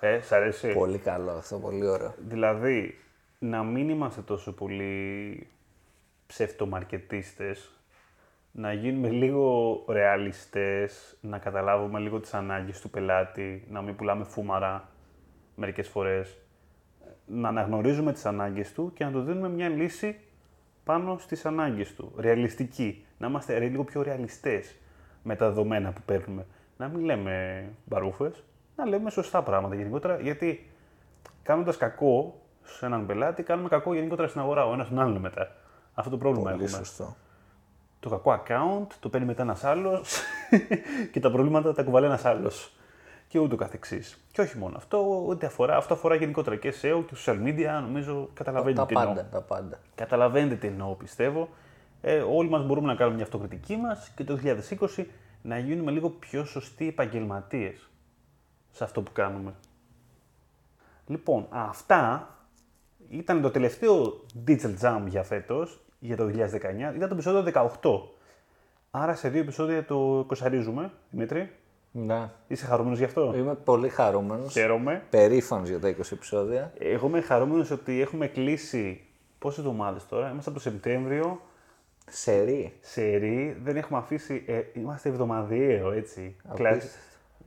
[0.00, 2.14] Ε, σ' αρέσει; πολύ καλό αυτό, πολύ ωραίο.
[2.28, 2.98] Δηλαδή,
[3.38, 5.46] να μην είμαστε τόσο πολύ
[6.26, 7.70] ψευτομαρκετίστες,
[8.52, 14.88] να γίνουμε λίγο ρεαλιστές, να καταλάβουμε λίγο τις ανάγκες του πελάτη, να μην πουλάμε φούμαρα
[15.56, 16.38] μερικές φορές,
[17.26, 20.20] να αναγνωρίζουμε τις ανάγκες του και να του δίνουμε μια λύση
[20.84, 23.04] πάνω στις ανάγκες του, ρεαλιστική.
[23.18, 24.76] Να είμαστε ρε- λίγο πιο ρεαλιστές
[25.22, 26.46] με τα δεδομένα που παίρνουμε.
[26.76, 28.44] Να μην λέμε μπαρούφες,
[28.76, 30.70] να λέμε σωστά πράγματα γενικότερα, γιατί
[31.42, 35.48] κάνοντας κακό σε έναν πελάτη, κάνουμε κακό γενικότερα στην αγορά, ο ένας τον άλλον μετά.
[35.94, 36.78] Αυτό το πρόβλημα Πολύ έχουμε.
[36.78, 37.16] σωστό.
[38.02, 40.20] Το κακό account το παίρνει μετά ένας άλλος
[41.12, 42.76] και τα προβλήματα τα κουβαλάει ένας άλλος.
[43.28, 44.24] Και ούτω καθεξής.
[44.32, 48.28] Και όχι μόνο αυτό, ούτε αφορά, αυτό αφορά γενικότερα και SEO και social media, νομίζω
[48.34, 49.14] καταλαβαίνετε Τα τι εννοώ.
[49.14, 49.78] πάντα, τα πάντα.
[49.94, 51.48] Καταλαβαίνετε τι εννοώ, πιστεύω.
[52.00, 54.38] Ε, όλοι μας μπορούμε να κάνουμε μια αυτοκριτική μας και το
[54.96, 55.04] 2020
[55.42, 57.90] να γίνουμε λίγο πιο σωστοί επαγγελματίες
[58.70, 59.54] σε αυτό που κάνουμε.
[61.06, 62.28] Λοιπόν, αυτά
[63.08, 66.94] ήταν το τελευταίο Digital Jam για φέτος, για το 2019.
[66.94, 68.00] Ήταν το επεισόδιο 18.
[68.90, 71.50] Άρα σε δύο επεισόδια το κοσαρίζουμε, Δημήτρη.
[71.92, 72.30] Ναι.
[72.46, 74.52] Είσαι χαρούμενος γι' αυτό; Είμαι πολύ χαρούμενος.
[74.52, 75.02] Χαίρομαι.
[75.10, 76.72] Περήφανος για τα 20 επεισόδια.
[76.78, 79.00] Εγώ είμαι χαρούμενος ότι έχουμε κλείσει
[79.38, 81.40] πόσες εβδομάδες τώρα, είμαστε από το Σεπτέμβριο,
[82.10, 82.72] Σερή.
[82.80, 86.36] σερί, δεν έχουμε αφήσει, ε, είμαστε εβδομαδιαίο έτσι.
[86.48, 86.86] Απίστευτο.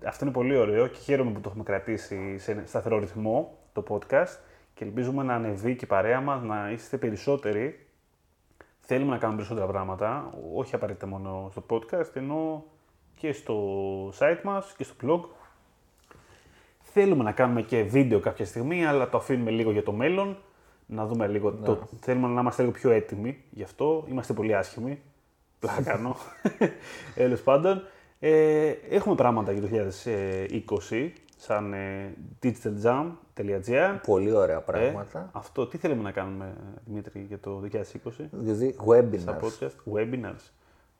[0.06, 4.38] Αυτό είναι πολύ ωραίο και χαίρομαι που το έχουμε κρατήσει σε σταθερό ρυθμό το podcast
[4.74, 7.85] και ελπίζουμε να ανεβεί και η παρέα μας, να είστε περισσότεροι.
[8.88, 12.64] Θέλουμε να κάνουμε περισσότερα πράγματα, όχι απαραίτητα μόνο στο podcast, ενώ
[13.16, 13.58] και στο
[14.20, 15.22] site μας και στο blog.
[16.82, 20.38] Θέλουμε να κάνουμε και βίντεο κάποια στιγμή, αλλά το αφήνουμε λίγο για το μέλλον.
[20.86, 21.52] Να δούμε λίγο.
[21.52, 21.88] Το...
[22.00, 24.06] Θέλουμε να είμαστε λίγο πιο έτοιμοι γι' αυτό.
[24.08, 25.02] Είμαστε πολύ άσχημοι.
[25.60, 26.16] Πλάκα κάνω.
[27.16, 27.82] Τέλος πάντων.
[28.20, 29.68] Ε, έχουμε πράγματα για το
[30.90, 32.14] 2020 σαν ε,
[33.38, 34.00] digitaljam.gr.
[34.06, 35.30] Πολύ ωραία Ε, πράγματα.
[35.32, 36.54] αυτό τι θέλουμε να κάνουμε,
[36.86, 38.30] Δημήτρη, για το 2020.
[38.32, 38.84] Δηλαδή, Στα
[39.40, 39.46] webinars.
[39.46, 40.50] podcast, webinars.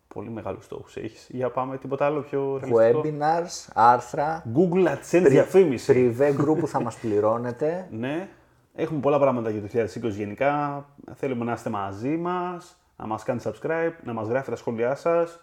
[0.08, 1.28] Πολύ μεγάλους στόχους έχεις.
[1.32, 3.02] Για πάμε τίποτα άλλο πιο ρεαλιστικό.
[3.04, 5.92] Webinars, άρθρα, Google AdSense διαφήμιση.
[5.92, 7.88] πριβέ group που θα μας πληρώνετε.
[8.00, 8.30] Ναι,
[8.76, 9.68] έχουμε πολλά πράγματα για το
[10.08, 10.86] 2020 γενικά.
[11.16, 15.40] Θέλουμε να είστε μαζί μας, να μας κάνετε subscribe, να μας γράφετε τα σχόλιά σας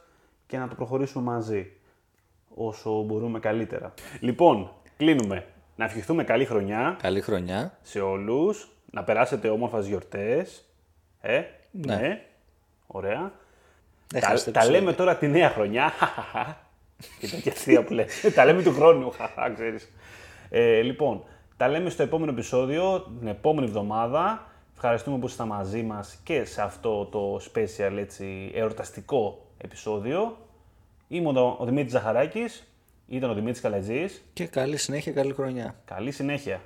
[0.46, 1.70] και να το προχωρήσουμε μαζί
[2.54, 3.94] όσο μπορούμε καλύτερα.
[4.20, 5.46] Λοιπόν, κλείνουμε.
[5.76, 7.78] Να ευχηθούμε καλή χρονιά Καλή χρονιά.
[7.82, 10.64] σε όλους, να περάσετε όμορφες γιορτές.
[11.20, 12.22] Ε, Ναι.
[12.86, 13.32] Ωραία.
[14.08, 14.80] Δεν Τα, χάσετε τα επεισόδιο.
[14.80, 15.92] λέμε τώρα τη νέα χρονιά.
[17.20, 18.30] και τέτοια αστεία που λέτε.
[18.36, 19.10] τα λέμε του χρόνου.
[19.16, 19.92] χαχα, ξέρεις.
[20.50, 21.22] Ε, λοιπόν,
[21.56, 24.46] τα λέμε στο επόμενο επεισόδιο, την επόμενη εβδομάδα.
[24.74, 30.36] Ευχαριστούμε που ήσασταν μαζί μας και σε αυτό το special έτσι, εορταστικό επεισόδιο.
[31.08, 32.71] Ήμουν ο, ο Δημήτρης Ζαχαράκης,
[33.06, 34.24] ήταν ο Δημήτρης Καλατζής.
[34.32, 35.74] Και καλή συνέχεια, καλή χρονιά.
[35.84, 36.60] Καλή συνέχεια.